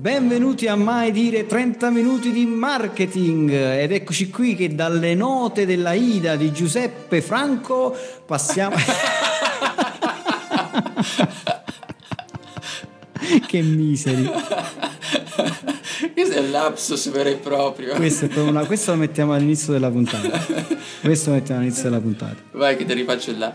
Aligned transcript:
Benvenuti 0.00 0.66
a 0.66 0.76
Mai 0.76 1.12
Dire 1.12 1.44
30 1.44 1.90
minuti 1.90 2.32
di 2.32 2.46
marketing 2.46 3.50
ed 3.50 3.92
eccoci 3.92 4.30
qui 4.30 4.56
che 4.56 4.74
dalle 4.74 5.14
note 5.14 5.66
della 5.66 5.92
Ida 5.92 6.36
di 6.36 6.50
Giuseppe 6.52 7.20
Franco 7.20 7.94
passiamo... 8.24 8.76
che 13.46 13.60
miseri. 13.60 14.24
Questo 16.14 16.34
è 16.34 16.40
lapsus 16.48 17.10
vero 17.10 17.28
e 17.28 17.36
proprio. 17.36 17.94
Questo, 17.96 18.26
una, 18.42 18.64
questo 18.64 18.92
lo 18.92 18.96
mettiamo 18.96 19.34
all'inizio 19.34 19.74
della 19.74 19.90
puntata. 19.90 20.42
Questo 21.02 21.28
lo 21.28 21.36
mettiamo 21.36 21.60
all'inizio 21.60 21.82
della 21.82 22.00
puntata. 22.00 22.36
Vai 22.52 22.74
che 22.78 22.86
ti 22.86 22.94
rifaccio 22.94 23.36
là. 23.36 23.54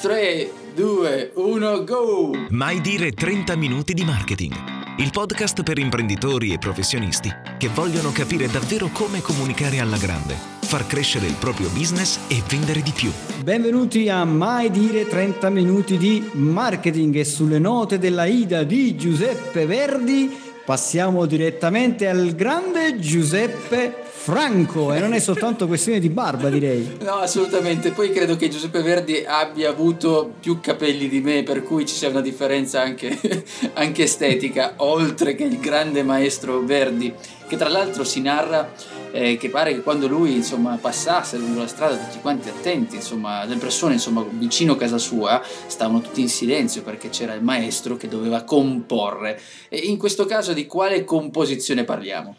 3, 0.00 0.50
2, 0.74 1.32
1, 1.34 1.84
go! 1.84 2.30
Mai 2.48 2.80
dire 2.80 3.12
30 3.12 3.54
minuti 3.56 3.92
di 3.92 4.04
marketing. 4.04 4.79
Il 4.96 5.10
podcast 5.10 5.62
per 5.62 5.78
imprenditori 5.78 6.52
e 6.52 6.58
professionisti 6.58 7.32
che 7.58 7.68
vogliono 7.68 8.10
capire 8.12 8.48
davvero 8.48 8.88
come 8.92 9.20
comunicare 9.20 9.78
alla 9.78 9.96
grande, 9.96 10.34
far 10.60 10.86
crescere 10.86 11.26
il 11.26 11.36
proprio 11.38 11.68
business 11.70 12.18
e 12.28 12.42
vendere 12.48 12.82
di 12.82 12.90
più. 12.90 13.10
Benvenuti 13.42 14.08
a 14.08 14.24
Mai 14.24 14.70
dire 14.70 15.06
30 15.06 15.48
minuti 15.50 15.96
di 15.96 16.28
marketing 16.32 17.16
e 17.16 17.24
sulle 17.24 17.58
note 17.58 17.98
della 17.98 18.26
Ida 18.26 18.62
di 18.64 18.96
Giuseppe 18.96 19.64
Verdi 19.64 20.48
passiamo 20.64 21.26
direttamente 21.26 22.06
al 22.06 22.34
grande 22.34 22.98
Giuseppe 22.98 24.09
Franco 24.22 24.92
e 24.92 25.00
non 25.00 25.14
è 25.14 25.18
soltanto 25.18 25.66
questione 25.66 25.98
di 25.98 26.10
barba 26.10 26.50
direi. 26.50 26.98
No, 27.00 27.14
assolutamente. 27.14 27.90
Poi 27.90 28.12
credo 28.12 28.36
che 28.36 28.50
Giuseppe 28.50 28.82
Verdi 28.82 29.24
abbia 29.26 29.70
avuto 29.70 30.34
più 30.38 30.60
capelli 30.60 31.08
di 31.08 31.22
me, 31.22 31.42
per 31.42 31.62
cui 31.62 31.86
ci 31.86 31.94
sia 31.94 32.10
una 32.10 32.20
differenza 32.20 32.82
anche, 32.82 33.18
anche 33.72 34.02
estetica, 34.02 34.74
oltre 34.76 35.34
che 35.34 35.44
il 35.44 35.58
grande 35.58 36.02
maestro 36.02 36.60
Verdi, 36.60 37.10
che 37.50 37.56
tra 37.56 37.68
l'altro 37.68 38.04
si 38.04 38.20
narra 38.20 38.72
eh, 39.10 39.36
che 39.36 39.50
pare 39.50 39.74
che 39.74 39.80
quando 39.80 40.06
lui 40.06 40.36
insomma, 40.36 40.78
passasse 40.80 41.36
lungo 41.36 41.58
la 41.58 41.66
strada 41.66 41.96
tutti 41.96 42.20
quanti 42.20 42.48
attenti, 42.48 42.94
insomma, 42.94 43.44
le 43.44 43.56
persone 43.56 43.94
insomma, 43.94 44.24
vicino 44.30 44.74
a 44.74 44.76
casa 44.76 44.98
sua 44.98 45.42
stavano 45.66 46.00
tutti 46.00 46.20
in 46.20 46.28
silenzio 46.28 46.82
perché 46.82 47.08
c'era 47.08 47.34
il 47.34 47.42
maestro 47.42 47.96
che 47.96 48.06
doveva 48.06 48.44
comporre. 48.44 49.40
E 49.68 49.78
in 49.78 49.98
questo 49.98 50.26
caso 50.26 50.52
di 50.52 50.66
quale 50.66 51.02
composizione 51.02 51.82
parliamo? 51.82 52.36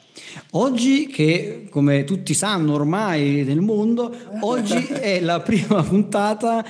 Oggi 0.51 1.07
che 1.07 1.67
come 1.69 2.05
tutti 2.05 2.33
sanno 2.33 2.73
ormai 2.73 3.43
nel 3.43 3.59
mondo, 3.59 4.15
oggi 4.39 4.87
è 4.87 5.19
la 5.19 5.41
prima 5.41 5.83
puntata 5.83 6.63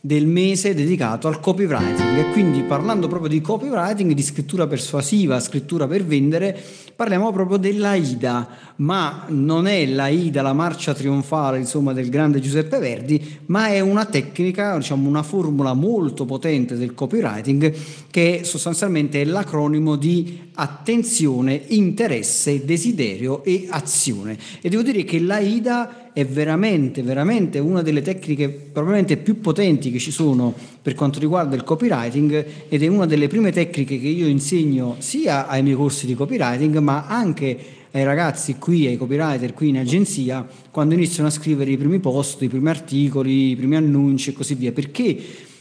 del 0.00 0.26
mese 0.26 0.74
dedicato 0.74 1.28
al 1.28 1.40
copywriting. 1.40 2.18
E 2.18 2.30
quindi 2.32 2.62
parlando 2.62 3.08
proprio 3.08 3.28
di 3.28 3.40
copywriting, 3.40 4.12
di 4.12 4.22
scrittura 4.22 4.66
persuasiva, 4.66 5.40
scrittura 5.40 5.86
per 5.86 6.04
vendere, 6.04 6.58
parliamo 6.94 7.32
proprio 7.32 7.58
dell'AIDA, 7.58 8.48
ma 8.76 9.24
non 9.28 9.66
è 9.66 9.86
l'AIDA, 9.86 10.42
la 10.42 10.52
marcia 10.52 10.94
trionfale 10.94 11.58
insomma, 11.58 11.92
del 11.92 12.08
grande 12.08 12.40
Giuseppe 12.40 12.78
Verdi, 12.78 13.38
ma 13.46 13.68
è 13.68 13.80
una 13.80 14.04
tecnica, 14.04 14.76
diciamo 14.76 15.08
una 15.08 15.22
formula 15.22 15.74
molto 15.74 16.24
potente 16.24 16.76
del 16.76 16.94
copywriting 16.94 17.74
che 18.10 18.40
sostanzialmente 18.44 19.20
è 19.20 19.24
l'acronimo 19.24 19.96
di 19.96 20.47
attenzione, 20.60 21.60
interesse, 21.68 22.64
desiderio 22.64 23.44
e 23.44 23.66
azione. 23.68 24.36
E 24.60 24.68
devo 24.68 24.82
dire 24.82 25.04
che 25.04 25.20
l'AIDA 25.20 26.12
è 26.12 26.26
veramente, 26.26 27.02
veramente 27.02 27.60
una 27.60 27.80
delle 27.80 28.02
tecniche 28.02 28.48
probabilmente 28.48 29.18
più 29.18 29.40
potenti 29.40 29.92
che 29.92 30.00
ci 30.00 30.10
sono 30.10 30.52
per 30.82 30.94
quanto 30.94 31.20
riguarda 31.20 31.54
il 31.54 31.62
copywriting 31.62 32.44
ed 32.68 32.82
è 32.82 32.88
una 32.88 33.06
delle 33.06 33.28
prime 33.28 33.52
tecniche 33.52 34.00
che 34.00 34.08
io 34.08 34.26
insegno 34.26 34.96
sia 34.98 35.46
ai 35.46 35.62
miei 35.62 35.76
corsi 35.76 36.06
di 36.06 36.14
copywriting 36.14 36.76
ma 36.78 37.06
anche 37.06 37.76
ai 37.92 38.02
ragazzi 38.02 38.56
qui, 38.56 38.86
ai 38.86 38.96
copywriter 38.96 39.54
qui 39.54 39.68
in 39.68 39.78
agenzia, 39.78 40.46
quando 40.72 40.94
iniziano 40.94 41.28
a 41.28 41.32
scrivere 41.32 41.70
i 41.70 41.76
primi 41.76 42.00
post, 42.00 42.42
i 42.42 42.48
primi 42.48 42.68
articoli, 42.68 43.50
i 43.50 43.56
primi 43.56 43.76
annunci 43.76 44.30
e 44.30 44.32
così 44.32 44.54
via, 44.54 44.72
perché 44.72 45.16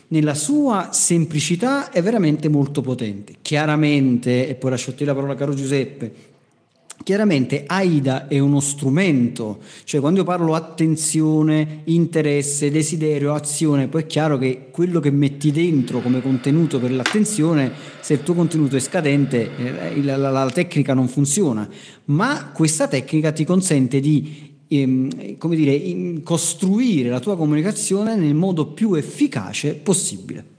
nella 0.09 0.35
sua 0.35 0.89
semplicità 0.91 1.91
è 1.91 2.01
veramente 2.01 2.49
molto 2.49 2.81
potente. 2.81 3.35
Chiaramente, 3.41 4.47
e 4.47 4.55
poi 4.55 4.71
lascio 4.71 4.93
la 4.97 5.13
parola 5.13 5.35
caro 5.35 5.53
Giuseppe, 5.53 6.35
Chiaramente 7.03 7.63
AIDA 7.65 8.27
è 8.27 8.39
uno 8.39 8.59
strumento, 8.59 9.59
cioè 9.85 10.01
quando 10.01 10.19
io 10.19 10.25
parlo 10.25 10.55
attenzione, 10.55 11.83
interesse, 11.85 12.71
desiderio, 12.71 13.33
azione, 13.33 13.87
poi 13.87 14.01
è 14.01 14.05
chiaro 14.07 14.37
che 14.37 14.67
quello 14.71 14.99
che 14.99 15.11
metti 15.11 15.51
dentro 15.51 16.01
come 16.01 16.21
contenuto 16.21 16.79
per 16.79 16.91
l'attenzione, 16.91 17.71
se 18.01 18.13
il 18.13 18.23
tuo 18.23 18.33
contenuto 18.33 18.75
è 18.75 18.79
scadente, 18.79 19.49
eh, 19.55 20.03
la, 20.03 20.17
la, 20.17 20.31
la 20.31 20.49
tecnica 20.49 20.93
non 20.93 21.07
funziona, 21.07 21.69
ma 22.05 22.51
questa 22.53 22.87
tecnica 22.87 23.31
ti 23.31 23.45
consente 23.45 24.01
di 24.01 24.46
ehm, 24.67 25.37
come 25.37 25.55
dire, 25.55 26.21
costruire 26.23 27.09
la 27.09 27.19
tua 27.19 27.35
comunicazione 27.35 28.15
nel 28.15 28.35
modo 28.35 28.67
più 28.67 28.93
efficace 28.93 29.75
possibile. 29.75 30.55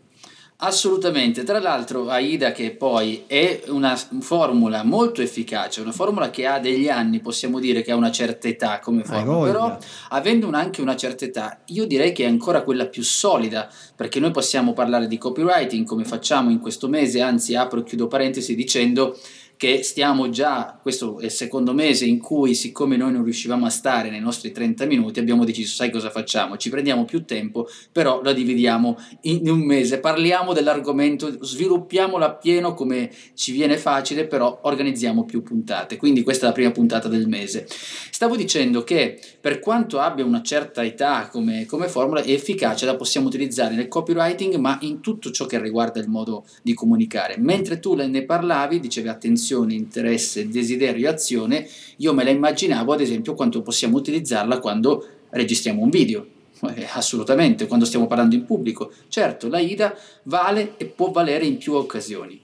Assolutamente, 0.61 1.45
tra 1.45 1.61
l'altro 1.61 2.09
AIDA 2.09 2.51
che 2.51 2.73
poi 2.73 3.23
è 3.29 3.63
una 3.69 3.97
formula 4.19 4.83
molto 4.83 5.23
efficace, 5.23 5.81
una 5.81 5.93
formula 5.93 6.31
che 6.31 6.47
ha 6.47 6.59
degli 6.59 6.89
anni, 6.89 7.21
possiamo 7.21 7.61
dire 7.61 7.81
che 7.83 7.93
ha 7.93 7.95
una 7.95 8.11
certa 8.11 8.49
età 8.49 8.81
come 8.81 9.05
formula, 9.05 9.47
però 9.47 9.79
avendo 10.09 10.51
anche 10.51 10.81
una 10.81 10.97
certa 10.97 11.25
età 11.25 11.61
io 11.67 11.87
direi 11.87 12.11
che 12.11 12.25
è 12.25 12.27
ancora 12.27 12.63
quella 12.63 12.87
più 12.87 13.05
solida, 13.05 13.71
perché 13.95 14.19
noi 14.19 14.33
possiamo 14.33 14.73
parlare 14.73 15.07
di 15.07 15.17
copywriting 15.17 15.87
come 15.87 16.03
facciamo 16.03 16.51
in 16.51 16.59
questo 16.59 16.89
mese, 16.89 17.21
anzi 17.21 17.55
apro 17.55 17.79
e 17.79 17.85
chiudo 17.85 18.09
parentesi 18.09 18.57
dicendo 18.57 19.17
che 19.59 19.83
stiamo 19.83 20.31
già, 20.31 20.79
questo 20.81 21.19
è 21.19 21.25
il 21.25 21.31
secondo 21.33 21.75
mese 21.75 22.05
in 22.05 22.21
cui 22.21 22.55
siccome 22.55 22.97
noi 22.97 23.11
non 23.11 23.25
riuscivamo 23.25 23.67
a 23.67 23.71
stare 23.71 24.09
nei 24.09 24.21
nostri 24.21 24.53
30 24.53 24.87
minuti 24.87 25.19
abbiamo 25.19 25.45
deciso 25.45 25.75
sai 25.75 25.91
cosa 25.91 26.11
facciamo, 26.11 26.57
ci 26.57 26.71
prendiamo 26.71 27.05
più 27.05 27.25
tempo 27.25 27.67
però 27.91 28.23
la 28.23 28.33
dividiamo 28.33 28.97
in 29.23 29.51
un 29.51 29.59
mese, 29.59 29.99
parliamo 29.99 30.53
dell'argomento, 30.53 31.45
sviluppiamolo 31.45 32.25
appieno 32.25 32.73
come 32.73 33.11
ci 33.35 33.51
viene 33.51 33.79
facile 33.79 34.29
però 34.29 34.61
organizziamo 34.63 35.25
più 35.25 35.43
puntate, 35.43 35.97
quindi 35.97 36.23
questa 36.23 36.45
è 36.45 36.49
la 36.51 36.55
prima 36.55 36.71
puntata 36.71 37.09
del 37.09 37.27
mese. 37.27 37.67
Stavo 37.69 38.37
dicendo 38.37 38.85
che 38.85 39.19
per 39.41 39.59
quanto 39.59 39.99
abbia 39.99 40.25
una 40.25 40.43
certa 40.43 40.85
età 40.85 41.29
come, 41.33 41.67
come 41.67 41.89
formula 41.89 42.23
è 42.23 42.31
efficace, 42.31 42.87
la 42.87 42.95
possiamo 42.95 43.27
utilizzare 43.27 43.75
nel 43.75 43.89
copywriting 43.89 44.55
ma 44.55 44.79
in 44.83 45.01
tutto 45.01 45.33
ciò 45.33 45.47
che 45.47 45.61
riguarda 45.61 45.99
il 45.99 46.09
modo 46.09 46.45
di 46.63 46.75
comunicare. 46.75 47.37
Mentre 47.39 47.81
tu 47.81 47.95
ne 47.95 48.25
parlavi, 48.25 48.79
dicevi 48.79 49.09
attenzione 49.09 49.47
attenzione, 49.49 49.75
interesse, 49.75 50.49
desiderio 50.49 51.07
e 51.07 51.13
azione, 51.13 51.69
io 51.97 52.13
me 52.13 52.25
la 52.25 52.31
immaginavo 52.31 52.93
ad 52.93 53.01
esempio 53.01 53.35
quanto 53.35 53.63
possiamo 53.63 53.97
utilizzarla 53.97 54.59
quando 54.59 55.07
registriamo 55.31 55.83
un 55.83 55.91
video. 55.91 56.27
Eh, 56.75 56.87
assolutamente, 56.93 57.67
quando 57.67 57.85
stiamo 57.85 58.09
parlando 58.09 58.35
in 58.35 58.45
pubblico. 58.45 58.93
Certo, 59.09 59.49
la 59.49 59.61
IDA 59.61 59.97
vale 60.25 60.75
e 60.77 60.87
può 60.87 61.11
valere 61.11 61.47
in 61.47 61.57
più 61.57 61.75
occasioni. 61.75 62.41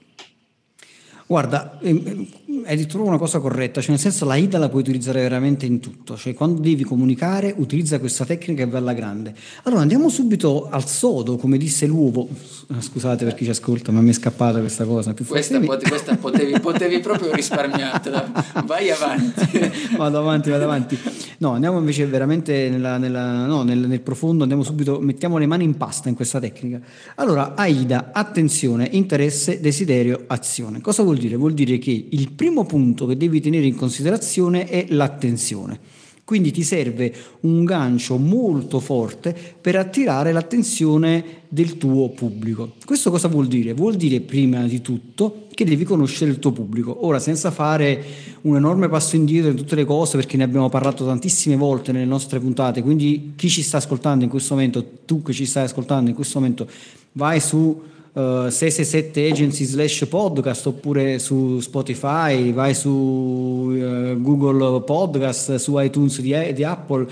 Guarda, 1.27 1.79
ehm, 1.81 2.27
hai 2.65 2.77
detto 2.77 3.01
una 3.01 3.17
cosa 3.17 3.39
corretta, 3.39 3.81
cioè 3.81 3.91
nel 3.91 3.99
senso 3.99 4.25
la 4.25 4.35
IDA 4.35 4.57
la 4.57 4.69
puoi 4.69 4.81
utilizzare 4.81 5.21
veramente 5.21 5.65
in 5.65 5.79
tutto, 5.79 6.15
cioè 6.15 6.33
quando 6.33 6.61
devi 6.61 6.83
comunicare 6.83 7.53
utilizza 7.57 7.99
questa 7.99 8.25
tecnica 8.25 8.63
e 8.63 8.67
va 8.67 8.77
alla 8.77 8.93
grande. 8.93 9.33
Allora 9.63 9.81
andiamo 9.81 10.09
subito 10.09 10.67
al 10.69 10.87
sodo, 10.87 11.37
come 11.37 11.57
disse 11.57 11.85
l'uovo, 11.85 12.27
scusate 12.77 13.25
per 13.25 13.33
chi 13.33 13.43
ci 13.43 13.49
ascolta 13.49 13.91
ma 13.91 14.01
mi 14.01 14.09
è 14.09 14.13
scappata 14.13 14.59
questa 14.59 14.85
cosa. 14.85 15.13
questa, 15.13 15.59
potevi, 15.59 15.89
questa 15.89 16.15
potevi, 16.15 16.59
potevi 16.59 16.99
proprio 16.99 17.33
risparmiartela, 17.33 18.63
vai 18.65 18.91
avanti. 18.91 19.59
vado 19.97 20.19
avanti, 20.19 20.49
vado 20.49 20.63
avanti. 20.63 20.99
No, 21.39 21.51
andiamo 21.51 21.77
invece 21.79 22.05
veramente 22.05 22.69
nella, 22.69 22.97
nella, 22.97 23.45
no, 23.45 23.63
nel, 23.63 23.79
nel 23.79 24.01
profondo, 24.01 24.43
andiamo 24.43 24.63
subito, 24.63 24.99
mettiamo 24.99 25.37
le 25.37 25.45
mani 25.45 25.63
in 25.63 25.75
pasta 25.75 26.07
in 26.07 26.15
questa 26.15 26.39
tecnica. 26.39 26.79
Allora, 27.15 27.55
AIDA, 27.55 28.11
attenzione, 28.13 28.89
interesse, 28.91 29.59
desiderio, 29.59 30.23
azione. 30.27 30.81
Cosa 30.81 31.03
vuol 31.03 31.14
vuol 31.15 31.17
dire? 31.17 31.35
Vuol 31.35 31.53
dire 31.53 31.77
che 31.77 32.07
il 32.09 32.31
primo 32.31 32.65
punto 32.65 33.05
che 33.05 33.17
devi 33.17 33.39
tenere 33.39 33.65
in 33.65 33.75
considerazione 33.75 34.67
è 34.67 34.85
l'attenzione. 34.89 35.79
Quindi 36.25 36.51
ti 36.51 36.63
serve 36.63 37.13
un 37.41 37.63
gancio 37.65 38.17
molto 38.17 38.79
forte 38.79 39.35
per 39.61 39.75
attirare 39.75 40.31
l'attenzione 40.31 41.43
del 41.47 41.77
tuo 41.77 42.09
pubblico. 42.09 42.73
Questo 42.83 43.11
cosa 43.11 43.27
vuol 43.27 43.45
dire? 43.45 43.73
Vuol 43.73 43.95
dire 43.95 44.21
prima 44.21 44.63
di 44.63 44.81
tutto 44.81 45.45
che 45.53 45.65
devi 45.65 45.83
conoscere 45.83 46.31
il 46.31 46.39
tuo 46.39 46.51
pubblico. 46.51 47.05
Ora, 47.05 47.19
senza 47.19 47.51
fare 47.51 48.03
un 48.41 48.55
enorme 48.55 48.89
passo 48.89 49.15
indietro 49.15 49.51
in 49.51 49.55
tutte 49.55 49.75
le 49.75 49.85
cose, 49.85 50.17
perché 50.17 50.35
ne 50.35 50.43
abbiamo 50.43 50.67
parlato 50.67 51.05
tantissime 51.05 51.55
volte 51.55 51.91
nelle 51.91 52.05
nostre 52.05 52.39
puntate, 52.39 52.81
quindi 52.81 53.33
chi 53.35 53.47
ci 53.47 53.61
sta 53.61 53.77
ascoltando 53.77 54.23
in 54.23 54.29
questo 54.31 54.55
momento, 54.55 54.83
tu 55.05 55.21
che 55.21 55.31
ci 55.31 55.45
stai 55.45 55.65
ascoltando 55.65 56.09
in 56.09 56.15
questo 56.15 56.39
momento, 56.39 56.67
vai 57.11 57.39
su 57.39 57.93
uh, 58.15 58.49
667 58.49 59.29
agency 59.29 59.63
slash 59.63 60.07
podcast 60.07 60.65
oppure 60.67 61.19
su 61.19 61.59
Spotify, 61.59 62.51
vai 62.51 62.73
su 62.73 62.89
uh, 62.89 64.21
Google 64.21 64.81
Podcast, 64.81 65.55
su 65.55 65.79
iTunes 65.79 66.19
di, 66.19 66.53
di 66.53 66.63
Apple 66.63 67.07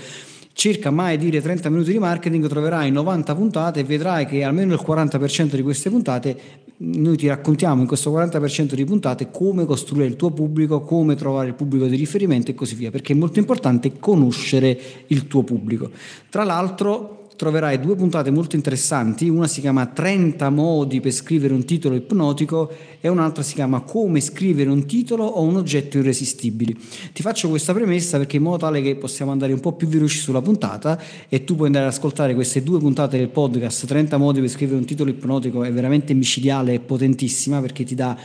cerca 0.54 0.90
mai 0.90 1.18
dire 1.18 1.42
30 1.42 1.68
minuti 1.68 1.92
di 1.92 1.98
marketing, 1.98 2.48
troverai 2.48 2.90
90 2.90 3.34
puntate 3.34 3.80
e 3.80 3.84
vedrai 3.84 4.24
che 4.24 4.44
almeno 4.44 4.72
il 4.72 4.80
40% 4.86 5.56
di 5.56 5.62
queste 5.62 5.90
puntate 5.90 6.36
noi 6.76 7.16
ti 7.16 7.26
raccontiamo 7.26 7.82
in 7.82 7.86
questo 7.86 8.12
40% 8.12 8.74
di 8.74 8.84
puntate 8.84 9.30
come 9.30 9.64
costruire 9.64 10.06
il 10.06 10.16
tuo 10.16 10.30
pubblico, 10.30 10.80
come 10.80 11.16
trovare 11.16 11.48
il 11.48 11.54
pubblico 11.54 11.86
di 11.86 11.96
riferimento 11.96 12.50
e 12.50 12.54
così 12.54 12.76
via, 12.76 12.90
perché 12.90 13.12
è 13.12 13.16
molto 13.16 13.40
importante 13.40 13.98
conoscere 13.98 14.78
il 15.08 15.26
tuo 15.26 15.42
pubblico. 15.42 15.90
Tra 16.30 16.44
l'altro 16.44 17.23
troverai 17.36 17.80
due 17.80 17.96
puntate 17.96 18.30
molto 18.30 18.56
interessanti, 18.56 19.28
una 19.28 19.46
si 19.46 19.60
chiama 19.60 19.86
30 19.86 20.50
modi 20.50 21.00
per 21.00 21.12
scrivere 21.12 21.52
un 21.52 21.64
titolo 21.64 21.94
ipnotico 21.96 22.70
e 23.00 23.08
un'altra 23.08 23.42
si 23.42 23.54
chiama 23.54 23.80
come 23.80 24.20
scrivere 24.20 24.70
un 24.70 24.86
titolo 24.86 25.24
o 25.24 25.42
un 25.42 25.56
oggetto 25.56 25.98
irresistibile. 25.98 26.74
Ti 27.12 27.22
faccio 27.22 27.48
questa 27.48 27.72
premessa 27.72 28.18
perché 28.18 28.36
in 28.36 28.42
modo 28.42 28.58
tale 28.58 28.80
che 28.82 28.96
possiamo 28.96 29.32
andare 29.32 29.52
un 29.52 29.60
po' 29.60 29.72
più 29.72 29.88
veloci 29.88 30.18
sulla 30.18 30.40
puntata 30.40 31.00
e 31.28 31.44
tu 31.44 31.54
puoi 31.54 31.66
andare 31.66 31.86
ad 31.86 31.92
ascoltare 31.92 32.34
queste 32.34 32.62
due 32.62 32.78
puntate 32.78 33.18
del 33.18 33.28
podcast 33.28 33.86
30 33.86 34.16
modi 34.16 34.40
per 34.40 34.48
scrivere 34.48 34.78
un 34.78 34.84
titolo 34.84 35.10
ipnotico 35.10 35.64
è 35.64 35.72
veramente 35.72 36.14
micidiale 36.14 36.74
e 36.74 36.80
potentissima 36.80 37.60
perché 37.60 37.84
ti 37.84 37.94
dà 37.94 38.16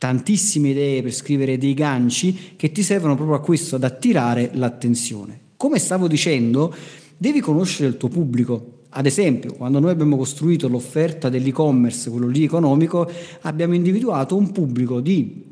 tantissime 0.00 0.70
idee 0.70 1.02
per 1.02 1.12
scrivere 1.12 1.58
dei 1.58 1.74
ganci 1.74 2.54
che 2.56 2.72
ti 2.72 2.82
servono 2.82 3.14
proprio 3.16 3.36
a 3.36 3.40
questo, 3.40 3.76
ad 3.76 3.84
attirare 3.84 4.50
l'attenzione. 4.54 5.38
Come 5.56 5.78
stavo 5.78 6.08
dicendo, 6.08 6.74
devi 7.20 7.40
conoscere 7.40 7.86
il 7.86 7.98
tuo 7.98 8.08
pubblico. 8.08 8.84
Ad 8.92 9.04
esempio, 9.04 9.52
quando 9.52 9.78
noi 9.78 9.90
abbiamo 9.90 10.16
costruito 10.16 10.68
l'offerta 10.68 11.28
dell'e-commerce, 11.28 12.08
quello 12.08 12.26
lì 12.26 12.44
economico, 12.44 13.06
abbiamo 13.42 13.74
individuato 13.74 14.36
un 14.36 14.50
pubblico 14.52 15.00
di 15.00 15.49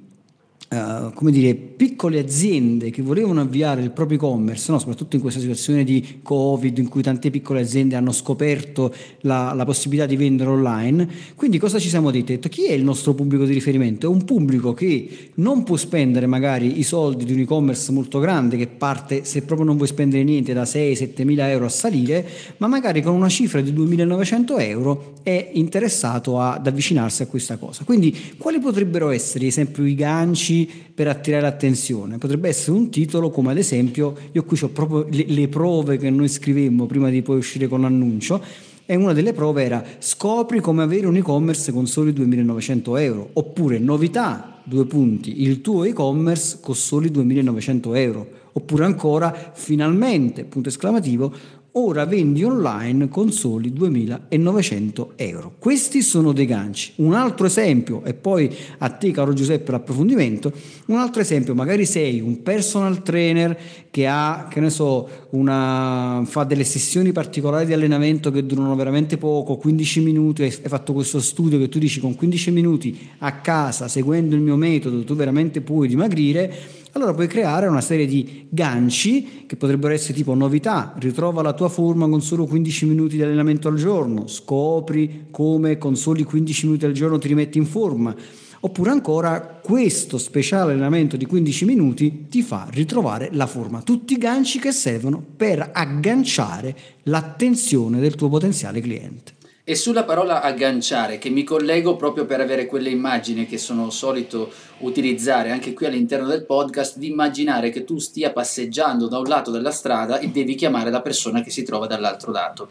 Uh, 0.70 1.14
come 1.14 1.30
dire, 1.30 1.54
piccole 1.54 2.18
aziende 2.18 2.90
che 2.90 3.00
volevano 3.00 3.40
avviare 3.40 3.80
il 3.80 3.90
proprio 3.90 4.18
e-commerce, 4.18 4.70
no? 4.70 4.78
soprattutto 4.78 5.16
in 5.16 5.22
questa 5.22 5.40
situazione 5.40 5.82
di 5.82 6.18
Covid 6.22 6.76
in 6.76 6.88
cui 6.88 7.00
tante 7.00 7.30
piccole 7.30 7.62
aziende 7.62 7.96
hanno 7.96 8.12
scoperto 8.12 8.94
la, 9.22 9.54
la, 9.54 9.64
possibilità 9.64 10.04
di 10.04 10.16
vendere 10.16 10.50
online. 10.50 11.08
Quindi 11.36 11.56
cosa 11.56 11.78
ci 11.78 11.88
siamo 11.88 12.10
detti? 12.10 12.38
Chi 12.50 12.66
è 12.66 12.72
il 12.72 12.84
nostro 12.84 13.14
pubblico 13.14 13.46
di 13.46 13.54
riferimento? 13.54 14.08
È 14.08 14.10
un 14.10 14.26
pubblico 14.26 14.74
che 14.74 15.30
non 15.36 15.62
può 15.62 15.76
spendere 15.78 16.26
magari 16.26 16.78
i 16.78 16.82
soldi 16.82 17.24
di 17.24 17.32
un 17.32 17.38
e-commerce 17.38 17.90
molto 17.90 18.18
grande 18.18 18.58
che 18.58 18.66
parte, 18.66 19.24
se 19.24 19.44
proprio 19.44 19.68
non 19.68 19.76
vuoi 19.76 19.88
spendere 19.88 20.22
niente, 20.22 20.52
da 20.52 20.64
6-7 20.64 21.24
mila 21.24 21.48
euro 21.50 21.64
a 21.64 21.70
salire, 21.70 22.28
ma 22.58 22.66
magari 22.66 23.00
con 23.00 23.14
una 23.14 23.30
cifra 23.30 23.62
di 23.62 23.72
2.900 23.72 24.60
euro 24.60 25.14
è 25.22 25.48
interessato 25.54 26.38
ad 26.38 26.66
avvicinarsi 26.66 27.22
a 27.22 27.26
questa 27.26 27.56
cosa. 27.56 27.84
Quindi 27.84 28.34
quali 28.36 28.58
potrebbero 28.58 29.08
essere, 29.08 29.44
ad 29.44 29.50
esempio, 29.50 29.86
i 29.86 29.94
ganci? 29.94 30.56
Per 30.94 31.08
attirare 31.08 31.42
l'attenzione. 31.42 32.16
Potrebbe 32.16 32.48
essere 32.48 32.76
un 32.76 32.88
titolo 32.88 33.30
come 33.30 33.50
ad 33.50 33.58
esempio, 33.58 34.16
io 34.32 34.44
qui 34.44 34.58
ho 34.62 34.68
proprio 34.68 35.06
le, 35.10 35.26
le 35.26 35.48
prove 35.48 35.98
che 35.98 36.08
noi 36.08 36.28
scrivemmo 36.28 36.86
prima 36.86 37.10
di 37.10 37.20
poi 37.20 37.36
uscire 37.36 37.68
con 37.68 37.82
l'annuncio, 37.82 38.42
e 38.90 38.96
una 38.96 39.12
delle 39.12 39.34
prove 39.34 39.64
era 39.64 39.84
scopri 39.98 40.60
come 40.60 40.82
avere 40.82 41.06
un 41.06 41.16
e-commerce 41.16 41.72
con 41.72 41.86
soli 41.86 42.10
2.900 42.10 42.98
euro, 42.98 43.28
oppure 43.34 43.78
novità, 43.78 44.62
due 44.64 44.86
punti, 44.86 45.42
il 45.42 45.60
tuo 45.60 45.84
e-commerce 45.84 46.56
con 46.62 46.74
soli 46.74 47.10
2.900 47.10 47.96
euro, 47.96 48.26
oppure 48.52 48.86
ancora 48.86 49.52
finalmente, 49.52 50.44
punto 50.44 50.70
esclamativo, 50.70 51.30
ora 51.72 52.06
vendi 52.06 52.42
online 52.42 53.08
con 53.08 53.30
soli 53.30 53.72
2.900 53.72 55.08
euro. 55.16 55.54
Questi 55.58 56.02
sono 56.02 56.32
dei 56.32 56.46
ganci. 56.46 56.92
Un 56.96 57.14
altro 57.14 57.46
esempio, 57.46 58.02
e 58.04 58.14
poi 58.14 58.54
a 58.78 58.88
te 58.88 59.10
caro 59.10 59.32
Giuseppe 59.32 59.70
l'approfondimento, 59.70 60.52
un 60.86 60.96
altro 60.96 61.20
esempio, 61.20 61.54
magari 61.54 61.84
sei 61.84 62.20
un 62.20 62.42
personal 62.42 63.02
trainer 63.02 63.56
che 63.90 64.06
ha, 64.06 64.48
che 64.50 64.60
ne 64.60 64.70
so, 64.70 65.08
una, 65.30 66.22
fa 66.24 66.44
delle 66.44 66.64
sessioni 66.64 67.12
particolari 67.12 67.66
di 67.66 67.72
allenamento 67.72 68.30
che 68.30 68.44
durano 68.44 68.74
veramente 68.74 69.16
poco, 69.16 69.56
15 69.56 70.00
minuti, 70.00 70.42
hai 70.42 70.50
fatto 70.50 70.92
questo 70.92 71.20
studio 71.20 71.58
che 71.58 71.68
tu 71.68 71.78
dici 71.78 72.00
con 72.00 72.14
15 72.14 72.50
minuti 72.50 72.98
a 73.18 73.32
casa, 73.40 73.88
seguendo 73.88 74.34
il 74.34 74.40
mio 74.40 74.56
metodo, 74.56 75.04
tu 75.04 75.14
veramente 75.14 75.60
puoi 75.60 75.88
dimagrire, 75.88 76.52
allora 76.98 77.14
puoi 77.14 77.28
creare 77.28 77.68
una 77.68 77.80
serie 77.80 78.06
di 78.06 78.46
ganci 78.50 79.44
che 79.46 79.56
potrebbero 79.56 79.94
essere 79.94 80.14
tipo 80.14 80.34
novità, 80.34 80.92
ritrova 80.98 81.42
la 81.42 81.52
tua 81.52 81.68
forma 81.68 82.08
con 82.08 82.20
solo 82.20 82.44
15 82.44 82.86
minuti 82.86 83.16
di 83.16 83.22
allenamento 83.22 83.68
al 83.68 83.76
giorno, 83.76 84.26
scopri 84.26 85.26
come 85.30 85.78
con 85.78 85.96
soli 85.96 86.24
15 86.24 86.66
minuti 86.66 86.84
al 86.84 86.92
giorno 86.92 87.18
ti 87.18 87.28
rimetti 87.28 87.56
in 87.56 87.66
forma, 87.66 88.14
oppure 88.60 88.90
ancora 88.90 89.60
questo 89.62 90.18
speciale 90.18 90.72
allenamento 90.72 91.16
di 91.16 91.24
15 91.24 91.64
minuti 91.64 92.26
ti 92.28 92.42
fa 92.42 92.66
ritrovare 92.70 93.30
la 93.32 93.46
forma. 93.46 93.80
Tutti 93.82 94.14
i 94.14 94.18
ganci 94.18 94.58
che 94.58 94.72
servono 94.72 95.22
per 95.36 95.70
agganciare 95.72 96.76
l'attenzione 97.04 98.00
del 98.00 98.16
tuo 98.16 98.28
potenziale 98.28 98.80
cliente. 98.80 99.37
E 99.70 99.74
sulla 99.74 100.04
parola 100.04 100.40
agganciare, 100.40 101.18
che 101.18 101.28
mi 101.28 101.44
collego 101.44 101.94
proprio 101.94 102.24
per 102.24 102.40
avere 102.40 102.64
quelle 102.64 102.88
immagini 102.88 103.44
che 103.44 103.58
sono 103.58 103.90
solito 103.90 104.50
utilizzare 104.78 105.50
anche 105.50 105.74
qui 105.74 105.84
all'interno 105.84 106.26
del 106.26 106.46
podcast, 106.46 106.96
di 106.96 107.08
immaginare 107.08 107.68
che 107.68 107.84
tu 107.84 107.98
stia 107.98 108.32
passeggiando 108.32 109.08
da 109.08 109.18
un 109.18 109.24
lato 109.24 109.50
della 109.50 109.70
strada 109.70 110.20
e 110.20 110.28
devi 110.28 110.54
chiamare 110.54 110.88
la 110.88 111.02
persona 111.02 111.42
che 111.42 111.50
si 111.50 111.64
trova 111.64 111.86
dall'altro 111.86 112.32
lato. 112.32 112.70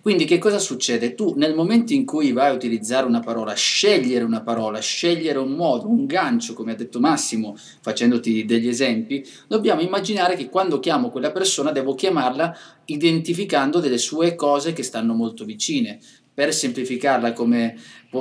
Quindi 0.00 0.24
che 0.24 0.38
cosa 0.38 0.58
succede? 0.58 1.14
Tu 1.14 1.34
nel 1.36 1.54
momento 1.54 1.92
in 1.92 2.06
cui 2.06 2.32
vai 2.32 2.48
a 2.48 2.54
utilizzare 2.54 3.04
una 3.04 3.20
parola, 3.20 3.52
scegliere 3.52 4.24
una 4.24 4.40
parola, 4.40 4.78
scegliere 4.78 5.38
un 5.38 5.50
modo, 5.50 5.86
un 5.86 6.06
gancio, 6.06 6.54
come 6.54 6.72
ha 6.72 6.76
detto 6.76 6.98
Massimo, 6.98 7.58
facendoti 7.82 8.46
degli 8.46 8.68
esempi, 8.68 9.22
dobbiamo 9.46 9.82
immaginare 9.82 10.34
che 10.34 10.48
quando 10.48 10.80
chiamo 10.80 11.10
quella 11.10 11.30
persona 11.30 11.72
devo 11.72 11.94
chiamarla 11.94 12.56
identificando 12.86 13.80
delle 13.80 13.98
sue 13.98 14.34
cose 14.34 14.72
che 14.72 14.82
stanno 14.82 15.12
molto 15.12 15.44
vicine 15.44 15.98
per 16.38 16.54
semplificarla 16.54 17.32
come 17.32 17.74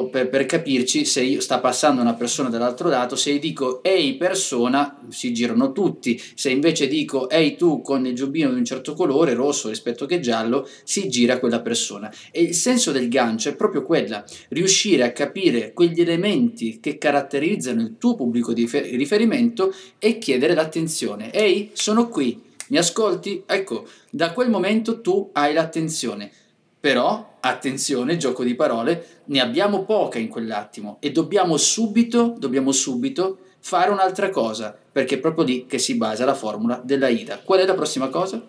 per, 0.10 0.28
per, 0.28 0.48
capirci 0.48 1.06
se 1.06 1.22
io 1.22 1.40
sta 1.40 1.60
passando 1.60 2.02
una 2.02 2.16
persona 2.16 2.50
dall'altro 2.50 2.90
lato 2.90 3.16
se 3.16 3.30
io 3.30 3.40
dico 3.40 3.84
ehi 3.84 4.18
persona 4.18 5.06
si 5.10 5.32
girano 5.32 5.72
tutti. 5.72 6.20
Se 6.34 6.50
invece 6.50 6.88
dico 6.88 7.30
ehi 7.30 7.56
tu 7.56 7.82
con 7.84 8.08
il 8.08 8.16
giubbino 8.16 8.50
di 8.50 8.58
un 8.58 8.66
certo 8.66 8.96
colore 8.96 9.36
rosso 9.36 9.70
rispetto 9.70 10.08
che 10.08 10.20
giallo 10.20 10.68
si 10.84 11.08
gira 11.10 11.38
quella 11.38 11.62
persona. 11.62 12.12
E 12.32 12.42
il 12.42 12.56
senso 12.56 12.92
del 12.92 13.08
gancio 13.08 13.50
è 13.50 13.56
proprio 13.56 13.84
quella 13.84 14.26
riuscire 14.50 15.04
a 15.04 15.12
capire 15.12 15.72
quegli 15.74 16.02
elementi 16.02 16.80
che 16.80 16.98
caratterizzano 16.98 17.82
il 17.82 17.98
tuo 18.00 18.16
pubblico 18.16 18.52
di 18.52 18.68
riferimento 18.68 19.72
e 20.00 20.18
chiedere 20.18 20.56
l'attenzione. 20.56 21.32
Ehi 21.32 21.70
sono 21.74 22.10
qui 22.10 22.42
mi 22.70 22.80
ascolti? 22.80 23.44
ecco 23.46 23.88
da 24.10 24.34
quel 24.34 24.50
momento 24.50 25.02
tu 25.02 25.30
hai 25.34 25.54
l'attenzione 25.54 26.32
però, 26.80 27.38
attenzione, 27.40 28.18
gioco 28.18 28.44
di 28.44 28.56
parole, 28.56 29.22
ne 29.26 29.40
abbiamo 29.40 29.84
poca 29.84 30.20
in 30.20 30.28
quell'attimo 30.28 30.98
e 31.00 31.12
dobbiamo 31.12 31.58
subito, 31.58 32.36
dobbiamo 32.38 32.72
subito 32.72 33.40
fare 33.60 33.92
un'altra 33.92 34.30
cosa, 34.30 34.78
perché 34.92 35.16
è 35.16 35.20
proprio 35.20 35.44
lì 35.44 35.66
che 35.66 35.80
si 35.80 35.96
basa 35.96 36.24
la 36.24 36.36
formula 36.36 36.82
della 36.84 37.08
IDA. 37.08 37.40
Qual 37.44 37.60
è 37.60 37.66
la 37.66 37.74
prossima 37.74 38.10
cosa? 38.10 38.42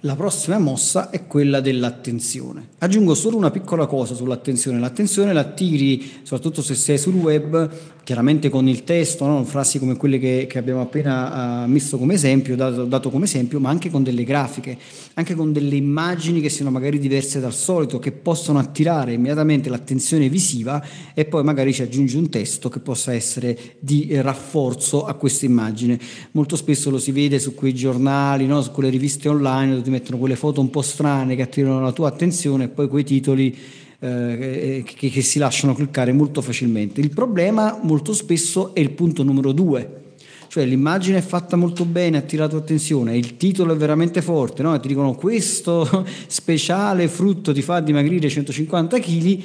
La 0.00 0.16
prossima 0.16 0.58
mossa 0.58 1.08
è 1.08 1.26
quella 1.26 1.60
dell'attenzione. 1.60 2.68
Aggiungo 2.80 3.14
solo 3.14 3.38
una 3.38 3.50
piccola 3.50 3.86
cosa 3.86 4.14
sull'attenzione. 4.14 4.78
L'attenzione 4.78 5.32
la 5.32 5.44
tiri, 5.44 6.20
soprattutto 6.22 6.60
se 6.60 6.74
sei 6.74 6.98
sul 6.98 7.14
web, 7.14 7.70
chiaramente 8.04 8.50
con 8.50 8.68
il 8.68 8.84
testo, 8.84 9.26
no? 9.26 9.44
frasi 9.44 9.78
come 9.78 9.96
quelle 9.96 10.18
che, 10.18 10.46
che 10.46 10.58
abbiamo 10.58 10.82
appena 10.82 11.64
uh, 11.64 11.68
messo 11.68 11.96
come 11.96 12.14
esempio, 12.14 12.54
dato, 12.54 12.84
dato, 12.84 13.10
come 13.10 13.24
esempio, 13.24 13.58
ma 13.58 13.70
anche 13.70 13.90
con 13.90 14.02
delle 14.02 14.24
grafiche, 14.24 14.76
anche 15.14 15.34
con 15.34 15.52
delle 15.52 15.74
immagini 15.74 16.42
che 16.42 16.50
siano 16.50 16.70
magari 16.70 16.98
diverse 16.98 17.40
dal 17.40 17.54
solito, 17.54 17.98
che 17.98 18.12
possono 18.12 18.58
attirare 18.58 19.14
immediatamente 19.14 19.70
l'attenzione 19.70 20.28
visiva 20.28 20.84
e 21.14 21.24
poi 21.24 21.42
magari 21.42 21.72
ci 21.72 21.82
aggiungi 21.82 22.16
un 22.16 22.28
testo 22.28 22.68
che 22.68 22.78
possa 22.78 23.14
essere 23.14 23.58
di 23.80 24.08
rafforzo 24.20 25.06
a 25.06 25.14
questa 25.14 25.46
immagine. 25.46 25.98
Molto 26.32 26.56
spesso 26.56 26.90
lo 26.90 26.98
si 26.98 27.10
vede 27.10 27.38
su 27.38 27.54
quei 27.54 27.74
giornali, 27.74 28.46
no? 28.46 28.60
su 28.60 28.70
quelle 28.70 28.90
riviste 28.90 29.30
online 29.30 29.70
dove 29.70 29.82
ti 29.82 29.90
mettono 29.90 30.18
quelle 30.18 30.36
foto 30.36 30.60
un 30.60 30.68
po' 30.68 30.82
strane 30.82 31.34
che 31.36 31.42
attirano 31.42 31.80
la 31.80 31.92
tua 31.92 32.08
attenzione 32.08 32.64
e 32.64 32.68
poi 32.68 32.86
quei 32.86 33.04
titoli 33.04 33.82
eh, 34.04 34.82
che, 34.84 35.08
che, 35.08 35.22
si 35.22 35.38
lasciano 35.38 35.74
cliccare 35.74 36.12
molto 36.12 36.42
facilmente. 36.42 37.00
Il 37.00 37.08
problema 37.08 37.78
molto 37.82 38.12
spesso 38.12 38.74
è 38.74 38.80
il 38.80 38.90
punto 38.90 39.22
numero 39.22 39.52
due, 39.52 40.02
cioè 40.48 40.66
l'immagine 40.66 41.18
è 41.18 41.22
fatta 41.22 41.56
molto 41.56 41.86
bene, 41.86 42.18
ha 42.18 42.20
attirato 42.20 42.56
attenzione, 42.56 43.16
il 43.16 43.38
titolo 43.38 43.72
è 43.72 43.76
veramente 43.76 44.20
forte, 44.20 44.62
no? 44.62 44.78
ti 44.78 44.88
dicono 44.88 45.14
questo 45.14 46.04
speciale 46.26 47.08
frutto 47.08 47.54
ti 47.54 47.62
fa 47.62 47.80
dimagrire 47.80 48.28
150 48.28 48.98
kg, 48.98 49.42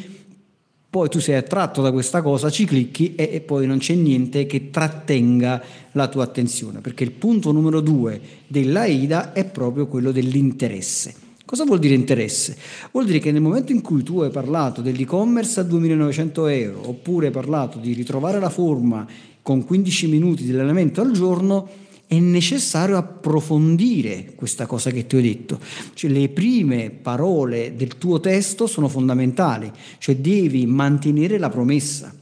poi 0.89 1.07
tu 1.07 1.19
sei 1.19 1.35
attratto 1.35 1.81
da 1.81 1.93
questa 1.93 2.21
cosa, 2.21 2.49
ci 2.49 2.65
clicchi 2.65 3.15
e, 3.15 3.29
e, 3.31 3.39
poi 3.41 3.65
non 3.65 3.77
c'è 3.77 3.93
niente 3.93 4.45
che 4.45 4.71
trattenga 4.71 5.63
la 5.93 6.07
tua 6.09 6.23
attenzione, 6.23 6.81
perché 6.81 7.05
il 7.05 7.11
punto 7.11 7.53
numero 7.53 7.79
due 7.79 8.19
dell'AIDA 8.47 9.31
è 9.31 9.45
proprio 9.45 9.87
quello 9.87 10.11
dell'interesse. 10.11 11.28
Cosa 11.49 11.65
vuol 11.65 11.79
dire 11.79 11.95
interesse? 11.95 12.55
Vuol 12.91 13.05
dire 13.05 13.17
che 13.17 13.31
nel 13.31 13.41
momento 13.41 13.71
in 13.71 13.81
cui 13.81 14.03
tu 14.03 14.19
hai 14.19 14.29
parlato 14.29 14.81
dell'e-commerce 14.81 15.61
a 15.61 15.63
2.900 15.63 16.47
euro 16.51 16.89
oppure 16.89 17.25
hai 17.25 17.31
parlato 17.31 17.79
di 17.79 17.93
ritrovare 17.93 18.39
la 18.39 18.51
forma 18.51 19.03
con 19.41 19.65
15 19.65 20.07
minuti 20.09 20.43
di 20.43 20.51
allenamento 20.51 21.01
al 21.01 21.11
giorno, 21.11 21.67
è 22.05 22.19
necessario 22.19 22.97
approfondire 22.97 24.33
questa 24.35 24.67
cosa 24.67 24.91
che 24.91 25.07
ti 25.07 25.15
ho 25.15 25.21
detto. 25.21 25.59
Cioè, 25.95 26.11
le 26.11 26.29
prime 26.29 26.91
parole 26.91 27.73
del 27.75 27.97
tuo 27.97 28.19
testo 28.19 28.67
sono 28.67 28.87
fondamentali, 28.87 29.71
cioè 29.97 30.17
devi 30.17 30.67
mantenere 30.67 31.39
la 31.39 31.49
promessa. 31.49 32.13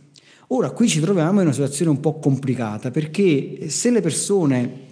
Ora 0.51 0.69
qui 0.69 0.87
ci 0.87 1.01
troviamo 1.01 1.41
in 1.41 1.47
una 1.47 1.51
situazione 1.51 1.91
un 1.91 1.99
po' 1.99 2.17
complicata 2.19 2.91
perché 2.91 3.67
se 3.67 3.91
le 3.91 3.99
persone 3.99 4.85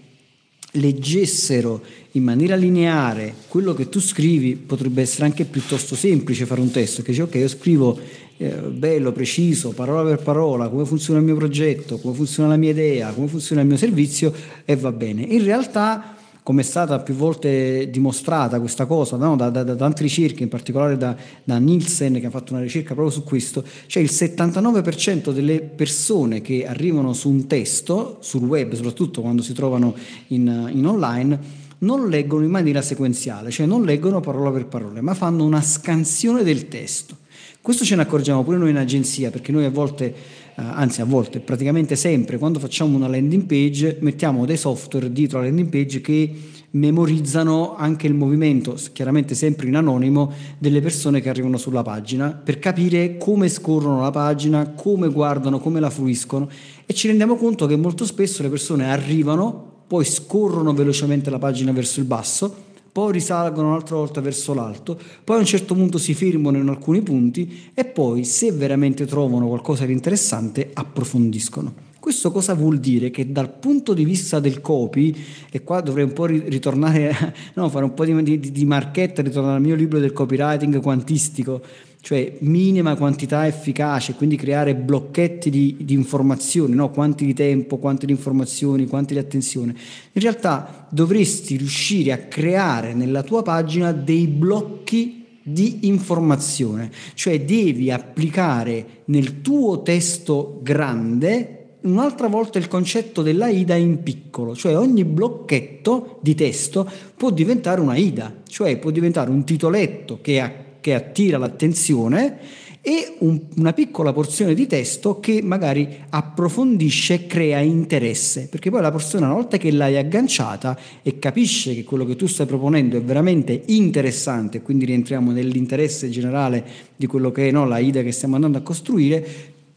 leggessero 0.76 1.82
in 2.12 2.24
maniera 2.24 2.56
lineare 2.56 3.34
quello 3.48 3.74
che 3.74 3.90
tu 3.90 4.00
scrivi, 4.00 4.56
potrebbe 4.56 5.02
essere 5.02 5.26
anche 5.26 5.46
piuttosto 5.46 5.96
semplice 5.96 6.46
fare 6.46 6.62
un 6.62 6.72
testo 6.72 7.02
che 7.02 7.12
dice 7.12 7.24
ok, 7.24 7.36
io 7.36 7.48
scrivo 7.48 8.00
eh, 8.38 8.50
bello, 8.50 9.12
preciso, 9.12 9.72
parola 9.72 10.10
per 10.10 10.24
parola, 10.24 10.68
come 10.70 10.86
funziona 10.86 11.20
il 11.20 11.26
mio 11.26 11.36
progetto, 11.36 11.98
come 11.98 12.16
funziona 12.16 12.50
la 12.50 12.58
mia 12.58 12.72
idea, 12.72 13.12
come 13.12 13.28
funziona 13.28 13.62
il 13.62 13.68
mio 13.68 13.78
servizio 13.78 14.34
e 14.64 14.76
va 14.76 14.92
bene. 14.92 15.24
In 15.24 15.44
realtà 15.44 16.15
come 16.46 16.62
è 16.62 16.64
stata 16.64 17.00
più 17.00 17.16
volte 17.16 17.90
dimostrata 17.90 18.60
questa 18.60 18.86
cosa 18.86 19.18
no? 19.18 19.36
da, 19.36 19.50
da, 19.50 19.64
da, 19.64 19.74
tante 19.74 20.04
ricerche, 20.04 20.44
in 20.44 20.50
particolare 20.50 20.96
da, 20.96 21.16
da, 21.44 21.58
Nielsen 21.58 22.20
che 22.20 22.28
ha 22.28 22.30
fatto 22.30 22.54
una 22.54 22.62
ricerca 22.62 22.94
proprio 22.94 23.10
su 23.10 23.24
questo, 23.24 23.64
cioè 23.88 24.04
il 24.04 24.12
79% 24.12 25.32
delle 25.32 25.60
persone 25.62 26.42
che 26.42 26.68
arrivano 26.68 27.14
su 27.14 27.32
un 27.32 27.48
testo, 27.48 28.18
sul 28.20 28.44
web 28.44 28.76
soprattutto 28.76 29.22
quando 29.22 29.42
si 29.42 29.54
trovano 29.54 29.96
in, 30.28 30.70
in 30.72 30.86
online, 30.86 31.40
non 31.80 32.10
leggono 32.10 32.44
in 32.44 32.52
maniera 32.52 32.84
sequenziale, 32.84 33.50
cioè 33.50 33.66
non 33.66 33.84
leggono 33.84 34.20
parola 34.20 34.52
per 34.52 34.68
parola, 34.68 35.02
ma 35.02 35.16
fanno 35.16 35.46
una 35.46 35.64
scansione 35.64 36.44
del 36.44 36.68
testo. 36.68 37.18
Questo 37.60 37.84
ce 37.84 37.96
ne 37.96 38.04
accorgiamo 38.04 38.44
pure 38.44 38.58
noi 38.58 38.70
in 38.70 38.78
agenzia, 38.78 39.32
perché 39.32 39.52
noi 39.52 39.66
a 39.66 39.72
volte, 39.72 40.14
anzi 40.56 41.02
a 41.02 41.06
volte, 41.06 41.40
praticamente 41.40 41.96
sempre, 41.96 42.38
quando 42.38 42.60
facciamo 42.60 42.96
una 42.96 43.08
landing 43.08 43.44
page, 43.44 43.98
mettiamo 44.02 44.46
dei 44.46 44.58
software 44.58 45.12
dietro 45.12 45.40
la 45.40 45.46
landing 45.46 45.70
page 45.70 46.02
che 46.02 46.34
memorizzano 46.72 47.76
anche 47.76 48.08
il 48.08 48.14
movimento, 48.14 48.78
chiaramente 48.92 49.34
sempre 49.34 49.68
in 49.68 49.76
anonimo, 49.76 50.32
delle 50.58 50.82
persone 50.82 51.22
che 51.22 51.30
arrivano 51.30 51.58
sulla 51.58 51.84
pagina, 51.84 52.32
per 52.32 52.60
capire 52.60 53.18
come 53.18 53.48
scorrono 53.50 54.02
la 54.02 54.12
pagina, 54.12 54.72
come 54.72 55.10
guardano, 55.10 55.60
come 55.60 55.80
la 55.80 55.90
fruiscono. 55.90 56.50
E 56.86 56.94
ci 56.94 57.08
rendiamo 57.08 57.36
conto 57.36 57.66
che 57.66 57.78
molto 57.78 58.06
spesso 58.06 58.44
le 58.44 58.50
persone 58.50 58.90
arrivano, 58.90 59.74
poi 59.88 60.04
scorrono 60.04 60.74
velocemente 60.74 61.30
la 61.30 61.40
pagina 61.40 61.72
verso 61.72 62.00
il 62.00 62.06
basso, 62.06 62.64
poi 62.96 63.12
risalgono 63.12 63.68
un'altra 63.68 63.98
volta 63.98 64.22
verso 64.22 64.54
l'alto, 64.54 64.98
poi 65.22 65.36
a 65.36 65.40
un 65.40 65.46
certo 65.46 65.74
punto 65.74 65.98
si 65.98 66.14
fermano 66.14 66.60
in 66.60 66.70
alcuni 66.70 67.02
punti 67.02 67.70
e 67.74 67.84
poi 67.84 68.24
se 68.24 68.54
veramente 68.54 69.06
trovano 69.06 69.50
qualcosa 69.50 69.86
di 69.86 69.92
interessante 69.92 70.70
approfondiscono. 70.72 71.74
Questo 72.06 72.30
cosa 72.32 72.54
vuol 72.54 72.78
dire? 72.78 73.10
Che 73.10 73.32
dal 73.32 73.50
punto 73.50 73.96
di 73.96 74.06
vista 74.06 74.40
del 74.40 74.62
copy, 74.62 75.12
e 75.50 75.64
qua 75.64 75.82
dovrei 75.82 76.04
un 76.04 76.14
po' 76.14 76.26
ritornare, 76.28 77.34
no, 77.56 77.68
fare 77.68 77.84
un 77.84 77.96
po' 77.96 78.06
di, 78.06 78.40
di, 78.40 78.52
di 78.52 78.66
marchetta, 78.66 79.24
ritornare 79.24 79.56
al 79.56 79.62
mio 79.64 79.74
libro 79.74 79.98
del 79.98 80.14
copywriting 80.14 80.80
quantistico, 80.82 81.64
cioè 82.02 82.38
minima 82.42 82.96
quantità 82.96 83.48
efficace, 83.48 84.14
quindi 84.14 84.36
creare 84.36 84.76
blocchetti 84.76 85.50
di, 85.50 85.78
di 85.80 85.96
informazioni, 85.96 86.76
no? 86.76 86.92
quanti 86.92 87.26
di 87.26 87.34
tempo, 87.34 87.78
quanti 87.78 88.06
di 88.06 88.12
informazioni, 88.12 88.86
quanti 88.86 89.14
di 89.14 89.20
attenzione. 89.20 89.74
In 90.12 90.22
realtà 90.22 90.88
dovresti 90.92 91.58
riuscire 91.58 92.12
a 92.12 92.20
creare 92.20 92.94
nella 92.94 93.24
tua 93.24 93.42
pagina 93.42 93.92
dei 93.92 94.28
blocchi 94.28 95.26
di 95.42 95.88
informazione, 95.88 96.92
cioè 97.16 97.42
devi 97.42 97.90
applicare 97.90 99.02
nel 99.06 99.42
tuo 99.42 99.82
testo 99.82 100.60
grande 100.62 101.62
un'altra 101.86 102.28
volta 102.28 102.60
il 102.60 102.68
concetto 102.68 103.22
della 103.22 103.48
IDA 103.48 103.76
in 103.76 104.04
piccolo, 104.04 104.56
cioè 104.56 104.78
ogni 104.78 105.04
blocchetto 105.04 106.20
di 106.22 106.36
testo 106.36 106.90
può 107.16 107.32
diventare 107.32 107.82
una 107.82 107.96
IDA, 107.96 108.42
cioè 108.48 108.78
può 108.78 108.92
diventare 108.92 109.30
un 109.30 109.44
titoletto 109.44 110.20
che 110.22 110.40
ha 110.40 110.64
che 110.86 110.94
attira 110.94 111.40
l'attenzione 111.40 112.38
e 112.80 113.16
un, 113.22 113.42
una 113.56 113.74
piccola 113.74 114.14
porzione 114.14 114.54
di 114.54 114.68
testo 114.68 115.20
che 115.20 115.42
magari 115.42 115.90
approfondisce 116.10 117.16
e 117.16 117.26
crea 117.26 117.58
interesse, 117.58 118.48
perché 118.52 118.70
poi 118.70 118.82
la 118.82 118.92
persona 118.92 119.26
una 119.26 119.34
volta 119.34 119.58
che 119.58 119.72
l'hai 119.72 119.98
agganciata 119.98 120.78
e 121.02 121.18
capisce 121.18 121.74
che 121.74 121.84
quello 121.84 122.06
che 122.06 122.16
tu 122.16 122.28
stai 122.28 122.46
proponendo 122.46 122.98
è 122.98 123.02
veramente 123.02 123.64
interessante, 123.66 124.62
quindi 124.62 124.86
rientriamo 124.86 125.32
nell'interesse 125.32 126.08
generale 126.12 126.64
di 126.96 127.08
quello 127.08 127.32
che 127.32 127.48
è 127.48 127.52
no, 127.52 127.66
la 127.66 127.80
idea 127.80 128.04
che 128.04 128.12
stiamo 128.12 128.36
andando 128.36 128.60
a 128.60 128.62
costruire, 128.62 129.28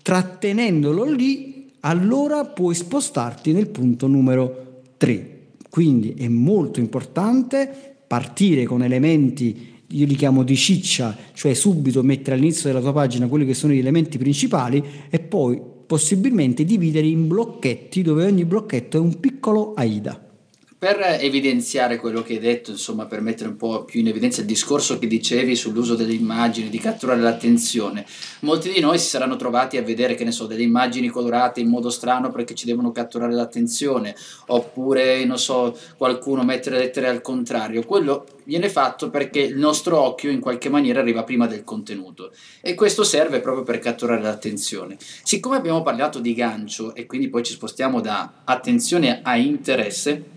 trattenendolo 0.03 1.05
lì, 1.05 1.58
allora 1.81 2.45
puoi 2.45 2.75
spostarti 2.75 3.53
nel 3.53 3.69
punto 3.69 4.07
numero 4.07 4.83
3. 4.97 5.37
Quindi 5.71 6.15
è 6.19 6.29
molto 6.29 6.81
importante 6.81 7.97
partire 8.07 8.65
con 8.65 8.83
elementi 8.83 9.77
io 9.93 10.07
li 10.07 10.17
chiamo 10.17 10.43
di 10.43 10.57
ciccia, 10.57 11.17
cioè 11.33 11.55
subito 11.55 12.03
mettere 12.03 12.37
all'inizio 12.37 12.69
della 12.69 12.83
tua 12.83 12.93
pagina 12.93 13.27
quelli 13.27 13.47
che 13.47 13.55
sono 13.55 13.73
gli 13.73 13.79
elementi 13.79 14.19
principali 14.19 14.85
e 15.09 15.19
poi 15.19 15.59
possibilmente 15.87 16.65
dividere 16.65 17.07
in 17.07 17.27
blocchetti 17.27 18.03
dove 18.03 18.27
ogni 18.27 18.45
blocchetto 18.45 18.99
è 18.99 19.01
un 19.01 19.19
piccolo 19.19 19.73
AIDA. 19.75 20.28
Per 20.81 21.01
evidenziare 21.19 21.97
quello 21.97 22.23
che 22.23 22.35
hai 22.35 22.39
detto, 22.39 22.71
insomma, 22.71 23.07
per 23.07 23.21
mettere 23.21 23.49
un 23.49 23.57
po' 23.57 23.83
più 23.83 23.99
in 23.99 24.07
evidenza 24.07 24.43
il 24.43 24.47
discorso 24.47 24.97
che 24.97 25.09
dicevi 25.09 25.57
sull'uso 25.57 25.97
delle 25.97 26.13
immagini, 26.13 26.69
di 26.69 26.79
catturare 26.79 27.21
l'attenzione, 27.21 28.07
molti 28.43 28.71
di 28.71 28.79
noi 28.79 28.97
si 29.01 29.09
saranno 29.09 29.35
trovati 29.35 29.77
a 29.77 29.83
vedere, 29.83 30.15
che 30.15 30.23
ne 30.23 30.31
so, 30.31 30.47
delle 30.47 30.63
immagini 30.63 31.09
colorate 31.09 31.59
in 31.59 31.69
modo 31.69 31.91
strano 31.91 32.31
perché 32.31 32.55
ci 32.55 32.65
devono 32.65 32.93
catturare 32.93 33.33
l'attenzione, 33.33 34.15
oppure, 34.47 35.25
non 35.25 35.37
so, 35.37 35.77
qualcuno 35.97 36.45
mette 36.45 36.71
le 36.71 36.79
lettere 36.79 37.09
al 37.09 37.23
contrario. 37.23 37.85
Quello 37.85 38.25
viene 38.45 38.69
fatto 38.69 39.11
perché 39.11 39.41
il 39.41 39.59
nostro 39.59 39.99
occhio 40.01 40.31
in 40.31 40.39
qualche 40.39 40.69
maniera 40.69 41.01
arriva 41.01 41.25
prima 41.25 41.49
del 41.49 41.65
contenuto 41.65 42.31
e 42.61 42.75
questo 42.75 43.03
serve 43.03 43.41
proprio 43.41 43.65
per 43.65 43.81
catturare 43.81 44.23
l'attenzione. 44.23 44.97
Siccome 45.25 45.57
abbiamo 45.57 45.83
parlato 45.83 46.21
di 46.21 46.35
gancio 46.35 46.95
e 46.95 47.05
quindi 47.05 47.29
poi 47.31 47.43
ci 47.43 47.55
spostiamo 47.55 48.01
da 48.01 48.43
attenzione 48.45 49.23
a 49.25 49.37
interesse, 49.37 50.37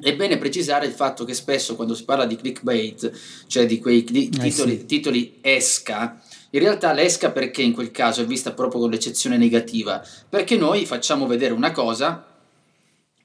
è 0.00 0.14
bene 0.14 0.38
precisare 0.38 0.86
il 0.86 0.92
fatto 0.92 1.24
che 1.24 1.34
spesso 1.34 1.76
quando 1.76 1.94
si 1.94 2.04
parla 2.04 2.26
di 2.26 2.36
clickbait, 2.36 3.10
cioè 3.46 3.66
di 3.66 3.78
quei 3.78 4.04
cli- 4.04 4.28
eh 4.28 4.38
titoli, 4.38 4.78
sì. 4.78 4.86
titoli 4.86 5.38
esca, 5.40 6.20
in 6.50 6.60
realtà 6.60 6.92
l'esca 6.92 7.30
perché 7.30 7.62
in 7.62 7.72
quel 7.72 7.90
caso 7.90 8.22
è 8.22 8.26
vista 8.26 8.52
proprio 8.52 8.80
con 8.80 8.90
l'eccezione 8.90 9.36
negativa, 9.36 10.02
perché 10.28 10.56
noi 10.56 10.86
facciamo 10.86 11.26
vedere 11.26 11.52
una 11.52 11.72
cosa, 11.72 12.24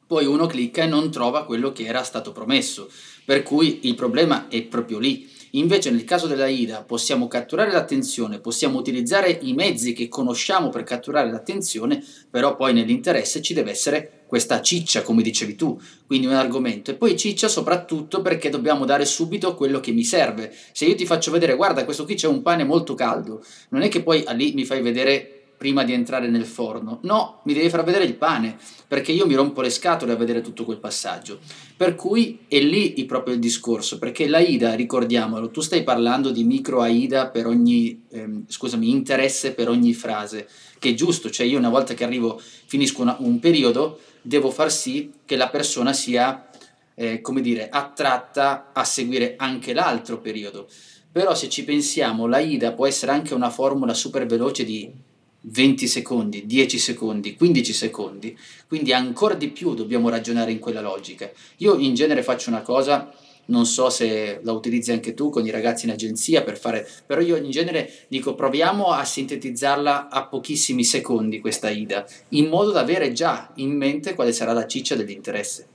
poi 0.06 0.25
uno 0.25 0.46
clicca 0.46 0.84
e 0.84 0.88
non 0.88 1.10
trova 1.10 1.46
quello 1.46 1.72
che 1.72 1.86
era 1.86 2.03
stato 2.03 2.32
promesso, 2.32 2.89
per 3.25 3.44
cui 3.44 3.80
il 3.84 3.96
problema 3.96 4.48
è 4.50 4.62
proprio 4.63 5.00
lì. 5.00 5.32
Invece 5.56 5.92
nel 5.92 6.03
caso 6.03 6.25
della 6.25 6.48
IDA 6.48 6.82
possiamo 6.82 7.27
catturare 7.27 7.72
l'attenzione, 7.72 8.39
possiamo 8.39 8.80
utilizzare 8.80 9.30
i 9.42 9.53
mezzi 9.53 9.94
che 9.94 10.08
conosciamo 10.08 10.70
per 10.70 10.84
catturare 10.84 11.30
l'attenzione, 11.30 12.03
però 12.30 12.56
poi 12.56 12.74
nell'interesse 12.74 13.42
ci 13.42 13.53
deve 13.53 13.72
essere 13.72 14.23
questa 14.34 14.63
ciccia, 14.63 15.04
come 15.04 15.22
dicevi 15.22 15.56
tu, 15.56 15.80
quindi 16.08 16.25
un 16.25 16.34
argomento. 16.34 16.90
E 16.90 16.96
poi 16.96 17.16
ciccia 17.16 17.48
soprattutto 17.48 18.24
perché 18.24 18.50
dobbiamo 18.50 18.84
dare 18.84 19.06
subito 19.06 19.54
quello 19.54 19.80
che 19.80 19.92
mi 19.92 20.04
serve. 20.04 20.52
Se 20.72 20.86
io 20.86 20.96
ti 20.96 21.06
faccio 21.06 21.30
vedere, 21.30 21.56
guarda, 21.56 21.86
questo 21.86 22.04
qui 22.04 22.16
c'è 22.16 22.25
un 22.25 22.42
pane 22.42 22.63
molto 22.63 22.96
caldo, 22.96 23.44
non 23.70 23.84
è 23.84 23.90
che 23.90 24.02
poi 24.02 24.25
lì 24.34 24.54
mi 24.54 24.66
fai 24.66 24.82
vedere 24.82 25.43
prima 25.63 25.86
di 25.86 25.93
entrare 25.93 26.27
nel 26.27 26.46
forno. 26.46 27.00
No, 27.03 27.39
mi 27.46 27.53
devi 27.53 27.70
far 27.70 27.86
vedere 27.86 28.03
il 28.03 28.15
pane, 28.15 28.58
perché 28.86 29.13
io 29.13 29.25
mi 29.25 29.34
rompo 29.34 29.62
le 29.62 29.70
scatole 29.70 30.12
a 30.12 30.17
vedere 30.17 30.41
tutto 30.41 30.65
quel 30.65 30.77
passaggio. 30.77 31.39
Per 31.77 31.96
cui 31.96 32.39
è 32.50 32.60
lì 32.60 33.01
proprio 33.05 33.34
il 33.34 33.39
discorso, 33.39 33.98
perché 33.98 34.27
l'AIDA, 34.27 34.74
ricordiamolo, 34.74 35.51
tu 35.51 35.62
stai 35.62 35.84
parlando 35.84 36.32
di 36.32 36.43
micro 36.43 36.82
AIDA 36.82 37.29
per 37.29 37.48
ogni, 37.48 38.03
ehm, 38.12 38.43
scusami, 38.46 38.89
interesse 38.89 39.53
per 39.53 39.70
ogni 39.70 39.93
frase, 39.93 40.50
che 40.79 40.89
è 40.89 40.93
giusto, 40.96 41.29
cioè 41.29 41.46
io 41.46 41.58
una 41.58 41.70
volta 41.70 41.93
che 41.93 42.03
arrivo, 42.03 42.38
finisco 42.65 43.01
una, 43.01 43.15
un 43.20 43.39
periodo, 43.39 44.01
devo 44.22 44.51
far 44.51 44.70
sì 44.70 45.13
che 45.24 45.38
la 45.38 45.48
persona 45.48 45.93
sia, 45.93 46.50
eh, 46.93 47.22
come 47.22 47.39
dire, 47.39 47.70
attratta 47.70 48.72
a 48.74 48.84
seguire 48.84 49.36
anche 49.38 49.72
l'altro 49.72 50.20
periodo. 50.20 50.67
Però 51.10 51.34
se 51.34 51.48
ci 51.48 51.63
pensiamo, 51.63 52.27
l'AIDA 52.27 52.74
può 52.74 52.86
essere 52.86 53.13
anche 53.13 53.34
una 53.34 53.50
formula 53.50 53.93
super 53.93 54.25
veloce 54.25 54.65
di 54.65 55.12
20 55.46 55.88
secondi, 55.88 56.46
10 56.46 56.78
secondi, 56.78 57.36
15 57.36 57.74
secondi, 57.74 58.38
quindi 58.68 58.94
ancora 58.94 59.34
di 59.34 59.50
più 59.50 59.74
dobbiamo 59.74 60.10
ragionare 60.10 60.52
in 60.52 60.60
quella 60.60 60.82
logica. 60.82 61.30
Io 61.58 61.76
in 61.78 61.94
genere 61.96 62.24
faccio 62.24 62.50
una 62.50 62.62
cosa, 62.62 63.14
non 63.46 63.66
so 63.66 63.90
se 63.90 64.40
la 64.42 64.54
utilizzi 64.54 64.92
anche 64.92 65.14
tu 65.14 65.30
con 65.30 65.46
i 65.46 65.52
ragazzi 65.52 65.86
in 65.86 65.92
agenzia 65.92 66.44
per 66.44 66.58
fare, 66.58 66.88
però 67.06 67.20
io 67.20 67.36
in 67.36 67.52
genere 67.52 67.92
dico 68.08 68.36
proviamo 68.36 68.92
a 68.92 69.04
sintetizzarla 69.04 70.10
a 70.10 70.28
pochissimi 70.28 70.86
secondi 70.86 71.42
questa 71.42 71.70
IDA, 71.70 72.06
in 72.30 72.48
modo 72.48 72.72
da 72.72 72.80
avere 72.80 73.12
già 73.12 73.52
in 73.56 73.76
mente 73.76 74.14
quale 74.16 74.32
sarà 74.32 74.54
la 74.54 74.66
ciccia 74.66 74.96
dell'interesse. 74.96 75.68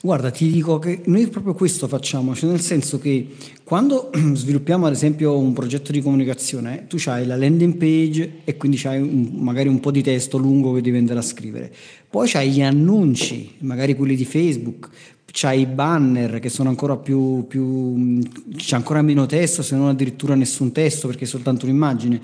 Guarda, 0.00 0.30
ti 0.30 0.50
dico 0.50 0.78
che 0.78 1.00
noi 1.04 1.26
proprio 1.28 1.54
questo 1.54 1.88
facciamo, 1.88 2.34
cioè 2.34 2.50
nel 2.50 2.60
senso 2.60 2.98
che 2.98 3.28
quando 3.64 4.10
sviluppiamo 4.34 4.86
ad 4.86 4.92
esempio 4.92 5.36
un 5.38 5.52
progetto 5.52 5.92
di 5.92 6.00
comunicazione, 6.00 6.86
tu 6.88 6.96
hai 7.06 7.26
la 7.26 7.36
landing 7.36 7.76
page 7.76 8.40
e 8.44 8.56
quindi 8.56 8.80
hai 8.84 9.00
magari 9.00 9.68
un 9.68 9.80
po' 9.80 9.90
di 9.90 10.02
testo 10.02 10.38
lungo 10.38 10.72
che 10.72 10.80
devi 10.80 10.98
andare 10.98 11.18
a 11.18 11.22
scrivere, 11.22 11.72
poi 12.08 12.28
c'hai 12.28 12.50
gli 12.50 12.62
annunci, 12.62 13.52
magari 13.58 13.94
quelli 13.94 14.16
di 14.16 14.24
Facebook, 14.24 14.88
c'hai 15.32 15.60
i 15.60 15.66
banner 15.66 16.40
che 16.40 16.48
sono 16.48 16.68
ancora 16.68 16.96
più, 16.96 17.46
più 17.46 18.20
c'è 18.54 18.76
ancora 18.76 19.00
meno 19.00 19.24
testo 19.26 19.62
se 19.62 19.76
non 19.76 19.88
addirittura 19.88 20.34
nessun 20.34 20.72
testo 20.72 21.06
perché 21.06 21.24
è 21.24 21.26
soltanto 21.26 21.64
un'immagine 21.64 22.20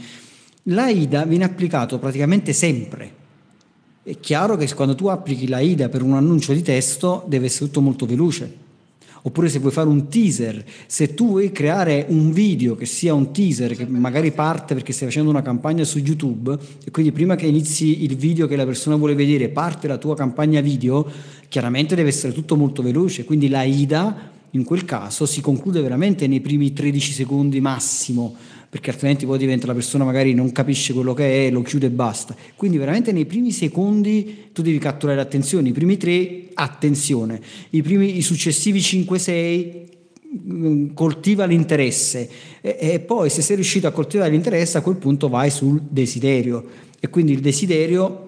L'AIDA 0.71 1.25
viene 1.25 1.45
applicato 1.45 1.99
praticamente 1.99 2.53
sempre. 2.53 3.18
È 4.09 4.21
chiaro 4.21 4.57
che 4.57 4.67
quando 4.75 4.95
tu 4.95 5.09
applichi 5.09 5.47
l'AIDA 5.47 5.91
per 5.91 6.01
un 6.01 6.15
annuncio 6.15 6.55
di 6.55 6.63
testo 6.63 7.25
deve 7.27 7.45
essere 7.45 7.67
tutto 7.67 7.83
molto 7.83 8.07
veloce. 8.07 8.51
Oppure 9.21 9.51
se 9.51 9.59
vuoi 9.59 9.71
fare 9.71 9.87
un 9.87 10.09
teaser, 10.09 10.65
se 10.87 11.13
tu 11.13 11.27
vuoi 11.27 11.53
creare 11.53 12.07
un 12.09 12.33
video 12.33 12.75
che 12.75 12.87
sia 12.87 13.13
un 13.13 13.33
teaser, 13.33 13.77
che 13.77 13.87
magari 13.87 14.33
parte 14.33 14.73
perché 14.73 14.95
stai 14.95 15.09
facendo 15.09 15.29
una 15.29 15.43
campagna 15.43 15.85
su 15.85 15.99
YouTube 15.99 16.57
e 16.87 16.91
quindi 16.91 17.13
prima 17.13 17.37
che 17.37 17.49
inizi 17.49 18.03
il 18.03 18.17
video 18.17 18.47
che 18.47 18.57
la 18.57 18.65
persona 18.65 18.97
vuole 18.97 19.15
vedere 19.15 19.51
parte 19.51 19.87
la 19.87 19.99
tua 19.99 20.17
campagna 20.17 20.63
video, 20.63 21.07
chiaramente 21.51 21.95
deve 21.95 22.09
essere 22.09 22.33
tutto 22.33 22.57
molto 22.57 22.81
veloce, 22.81 23.27
quindi 23.27 23.51
la 23.51 23.63
IDA 23.63 24.31
in 24.53 24.65
quel 24.65 24.87
caso 24.87 25.27
si 25.27 25.43
conclude 25.43 25.83
veramente 25.83 26.27
nei 26.27 26.41
primi 26.41 26.73
13 26.73 27.13
secondi 27.13 27.61
massimo 27.61 28.35
perché 28.71 28.91
altrimenti 28.91 29.25
poi 29.25 29.39
diventa 29.39 29.67
la 29.67 29.73
persona 29.73 30.05
magari 30.05 30.35
non 30.35 30.53
capisce 30.53 30.93
quello 30.93 31.15
che 31.15 31.47
è, 31.47 31.51
lo 31.51 31.63
chiude 31.63 31.87
e 31.87 31.91
basta. 31.91 32.37
Quindi 32.55 32.77
veramente 32.77 33.13
nei 33.13 33.25
primi 33.25 33.51
secondi 33.51 34.51
tu 34.53 34.61
devi 34.61 34.79
catturare 34.79 35.17
l'attenzione, 35.17 35.69
i 35.69 35.73
primi 35.73 35.97
tre 35.97 36.49
attenzione, 36.53 37.41
i, 37.71 37.83
primi, 37.83 38.19
i 38.19 38.23
successivi 38.23 38.81
5-6 38.81 39.83
mm, 40.47 40.87
coltiva 40.93 41.47
l'interesse 41.47 42.29
e, 42.61 42.77
e, 42.79 43.01
poi 43.01 43.31
se 43.31 43.41
sei 43.41 43.57
riuscito 43.57 43.87
a 43.87 43.93
coltivare 43.93 44.31
l'interesse 44.31 44.77
a 44.77 44.83
quel 44.83 44.97
punto 44.97 45.29
vai 45.29 45.51
sul 45.51 45.81
desiderio 45.89 46.65
e 47.01 47.09
quindi 47.09 47.33
il 47.33 47.41
desiderio 47.41 48.25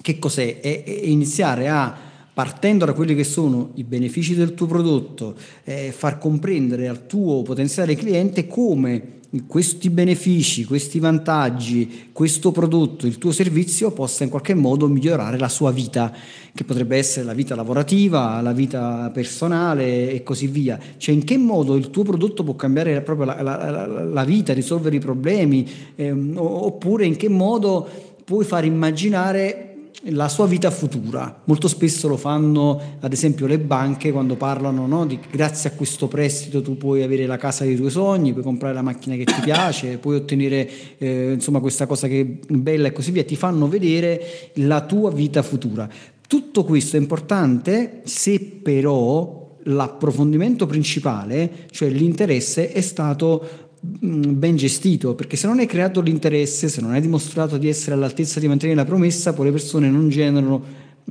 che 0.00 0.18
cos'è? 0.18 0.60
È, 0.60 0.84
è 0.84 0.90
iniziare 1.04 1.68
a 1.68 2.04
partendo 2.32 2.84
da 2.84 2.92
quelli 2.92 3.14
che 3.14 3.24
sono 3.24 3.70
i 3.76 3.82
benefici 3.82 4.34
del 4.34 4.52
tuo 4.52 4.66
prodotto, 4.66 5.34
eh, 5.64 5.90
far 5.90 6.18
comprendere 6.18 6.86
al 6.86 7.06
tuo 7.06 7.40
potenziale 7.42 7.96
cliente 7.96 8.46
come 8.46 9.14
questi 9.44 9.90
benefici, 9.90 10.64
questi 10.64 10.98
vantaggi, 10.98 12.08
questo 12.12 12.52
prodotto, 12.52 13.06
il 13.06 13.18
tuo 13.18 13.32
servizio 13.32 13.90
possa 13.90 14.24
in 14.24 14.30
qualche 14.30 14.54
modo 14.54 14.88
migliorare 14.88 15.38
la 15.38 15.48
sua 15.48 15.72
vita, 15.72 16.12
che 16.54 16.64
potrebbe 16.64 16.96
essere 16.96 17.26
la 17.26 17.34
vita 17.34 17.54
lavorativa, 17.54 18.40
la 18.40 18.52
vita 18.52 19.10
personale 19.12 20.12
e 20.12 20.22
così 20.22 20.46
via. 20.46 20.78
Cioè 20.96 21.14
in 21.14 21.24
che 21.24 21.36
modo 21.36 21.74
il 21.74 21.90
tuo 21.90 22.04
prodotto 22.04 22.44
può 22.44 22.54
cambiare 22.54 23.02
proprio 23.02 23.26
la, 23.26 23.42
la, 23.42 23.86
la, 23.86 24.24
vita, 24.24 24.52
risolvere 24.54 24.96
i 24.96 25.00
problemi, 25.00 25.68
ehm, 25.96 26.36
oppure 26.38 27.04
in 27.04 27.16
che 27.16 27.28
modo 27.28 27.86
puoi 28.24 28.44
far 28.44 28.64
immaginare 28.64 29.65
la 30.04 30.28
sua 30.28 30.46
vita 30.46 30.70
futura. 30.70 31.42
Molto 31.44 31.68
spesso 31.68 32.08
lo 32.08 32.16
fanno, 32.16 32.80
ad 33.00 33.12
esempio, 33.12 33.46
le 33.46 33.58
banche 33.58 34.12
quando 34.12 34.36
parlano 34.36 34.86
no, 34.86 35.06
di 35.06 35.18
grazie 35.30 35.70
a 35.70 35.72
questo 35.72 36.06
prestito 36.08 36.62
tu 36.62 36.76
puoi 36.76 37.02
avere 37.02 37.26
la 37.26 37.36
casa 37.36 37.64
dei 37.64 37.76
tuoi 37.76 37.90
sogni, 37.90 38.32
puoi 38.32 38.44
comprare 38.44 38.74
la 38.74 38.82
macchina 38.82 39.16
che 39.16 39.24
ti 39.24 39.40
piace, 39.42 39.98
puoi 39.98 40.16
ottenere 40.16 40.68
eh, 40.98 41.32
insomma 41.32 41.60
questa 41.60 41.86
cosa 41.86 42.06
che 42.08 42.20
è 42.20 42.52
bella 42.52 42.88
e 42.88 42.92
così 42.92 43.10
via. 43.10 43.24
Ti 43.24 43.36
fanno 43.36 43.68
vedere 43.68 44.50
la 44.54 44.84
tua 44.84 45.10
vita 45.10 45.42
futura. 45.42 45.88
Tutto 46.28 46.64
questo 46.64 46.96
è 46.96 47.00
importante 47.00 48.00
se 48.04 48.40
però 48.40 49.44
l'approfondimento 49.66 50.66
principale, 50.66 51.66
cioè 51.70 51.88
l'interesse, 51.88 52.72
è 52.72 52.80
stato 52.80 53.65
ben 53.88 54.56
gestito, 54.56 55.14
perché 55.14 55.36
se 55.36 55.46
non 55.46 55.58
hai 55.58 55.66
creato 55.66 56.00
l'interesse, 56.00 56.68
se 56.68 56.80
non 56.80 56.92
hai 56.92 57.00
dimostrato 57.00 57.56
di 57.56 57.68
essere 57.68 57.94
all'altezza 57.94 58.40
di 58.40 58.48
mantenere 58.48 58.78
la 58.78 58.84
promessa, 58.84 59.32
poi 59.32 59.46
le 59.46 59.52
persone 59.52 59.88
non 59.90 60.08
generano 60.08 60.62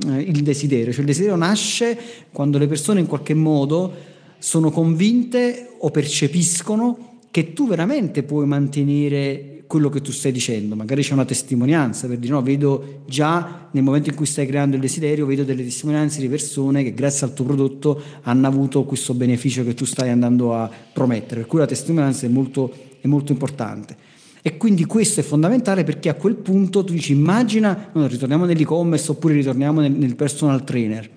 eh, 0.06 0.20
il 0.20 0.42
desiderio, 0.42 0.92
cioè 0.92 1.00
il 1.00 1.06
desiderio 1.06 1.36
nasce 1.36 1.98
quando 2.30 2.58
le 2.58 2.66
persone 2.66 3.00
in 3.00 3.06
qualche 3.06 3.34
modo 3.34 3.92
sono 4.38 4.70
convinte 4.70 5.70
o 5.78 5.90
percepiscono 5.90 7.20
che 7.30 7.52
tu 7.52 7.66
veramente 7.66 8.22
puoi 8.22 8.46
mantenere 8.46 9.55
quello 9.66 9.88
che 9.88 10.00
tu 10.00 10.12
stai 10.12 10.32
dicendo, 10.32 10.76
magari 10.76 11.02
c'è 11.02 11.12
una 11.12 11.24
testimonianza 11.24 12.06
per 12.06 12.18
dire 12.18 12.32
no, 12.32 12.42
vedo 12.42 13.02
già 13.06 13.68
nel 13.72 13.82
momento 13.82 14.10
in 14.10 14.16
cui 14.16 14.26
stai 14.26 14.46
creando 14.46 14.76
il 14.76 14.82
desiderio, 14.82 15.26
vedo 15.26 15.44
delle 15.44 15.64
testimonianze 15.64 16.20
di 16.20 16.28
persone 16.28 16.82
che 16.82 16.94
grazie 16.94 17.26
al 17.26 17.34
tuo 17.34 17.44
prodotto 17.44 18.00
hanno 18.22 18.46
avuto 18.46 18.84
questo 18.84 19.14
beneficio 19.14 19.64
che 19.64 19.74
tu 19.74 19.84
stai 19.84 20.10
andando 20.10 20.54
a 20.54 20.70
promettere, 20.92 21.40
per 21.40 21.48
cui 21.48 21.58
la 21.58 21.66
testimonianza 21.66 22.26
è 22.26 22.28
molto, 22.28 22.72
è 23.00 23.06
molto 23.06 23.32
importante. 23.32 23.96
E 24.42 24.56
quindi 24.56 24.84
questo 24.84 25.18
è 25.18 25.22
fondamentale 25.24 25.82
perché 25.82 26.08
a 26.08 26.14
quel 26.14 26.36
punto 26.36 26.84
tu 26.84 26.92
dici 26.92 27.12
immagina, 27.12 27.90
no, 27.92 28.06
ritorniamo 28.06 28.44
nell'e-commerce 28.44 29.10
oppure 29.10 29.34
ritorniamo 29.34 29.80
nel, 29.80 29.90
nel 29.90 30.14
personal 30.14 30.62
trainer. 30.62 31.10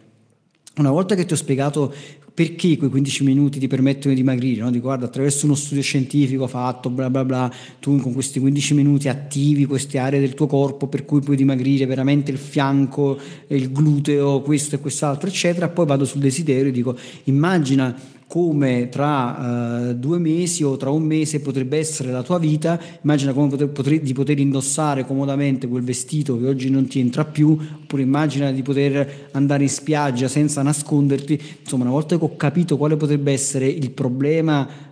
Una 0.79 0.91
volta 0.91 1.13
che 1.13 1.25
ti 1.25 1.33
ho 1.33 1.35
spiegato 1.35 1.93
perché 2.33 2.77
quei 2.77 2.89
15 2.89 3.25
minuti 3.25 3.59
ti 3.59 3.67
permettono 3.67 4.13
di 4.13 4.21
dimagrire? 4.21 4.61
No? 4.61 4.71
Dico, 4.71 4.85
guarda, 4.85 5.07
attraverso 5.07 5.45
uno 5.45 5.55
studio 5.55 5.83
scientifico 5.83 6.47
fatto, 6.47 6.89
bla 6.89 7.09
bla 7.09 7.25
bla, 7.25 7.51
tu 7.79 7.97
con 7.97 8.13
questi 8.13 8.39
15 8.39 8.75
minuti 8.75 9.09
attivi 9.09 9.65
queste 9.65 9.97
aree 9.97 10.21
del 10.21 10.35
tuo 10.35 10.47
corpo 10.47 10.87
per 10.87 11.03
cui 11.03 11.19
puoi 11.19 11.35
dimagrire 11.35 11.85
veramente 11.85 12.31
il 12.31 12.37
fianco, 12.37 13.19
il 13.47 13.73
gluteo, 13.73 14.39
questo 14.39 14.75
e 14.75 14.79
quest'altro, 14.79 15.27
eccetera. 15.27 15.67
Poi 15.67 15.85
vado 15.85 16.05
sul 16.05 16.21
desiderio 16.21 16.69
e 16.69 16.71
dico, 16.71 16.97
immagina 17.25 17.93
come 18.29 18.89
tra 18.89 19.89
uh, 19.89 19.93
due 19.95 20.19
mesi 20.19 20.63
o 20.63 20.77
tra 20.77 20.91
un 20.91 21.01
mese 21.01 21.39
potrebbe 21.39 21.79
essere 21.79 22.11
la 22.11 22.21
tua 22.21 22.37
vita, 22.37 22.79
immagina 23.01 23.33
come 23.33 23.49
poter, 23.49 23.69
poter, 23.69 23.99
di 24.01 24.13
poter 24.13 24.37
indossare 24.37 25.03
comodamente 25.03 25.67
quel 25.67 25.81
vestito 25.81 26.37
che 26.37 26.45
oggi 26.45 26.69
non 26.69 26.85
ti 26.85 26.99
entra 26.99 27.25
più, 27.25 27.57
oppure 27.81 28.03
immagina 28.03 28.51
di 28.51 28.61
poter 28.61 29.29
andare 29.31 29.63
in 29.63 29.69
spiaggia 29.69 30.27
senza 30.27 30.61
nasconderti, 30.61 31.41
insomma 31.61 31.85
una 31.85 31.93
volta 31.93 32.19
che 32.19 32.23
ho 32.23 32.35
capito 32.35 32.77
quale 32.77 32.97
potrebbe 32.97 33.31
essere 33.31 33.65
il 33.65 33.89
problema 33.89 34.88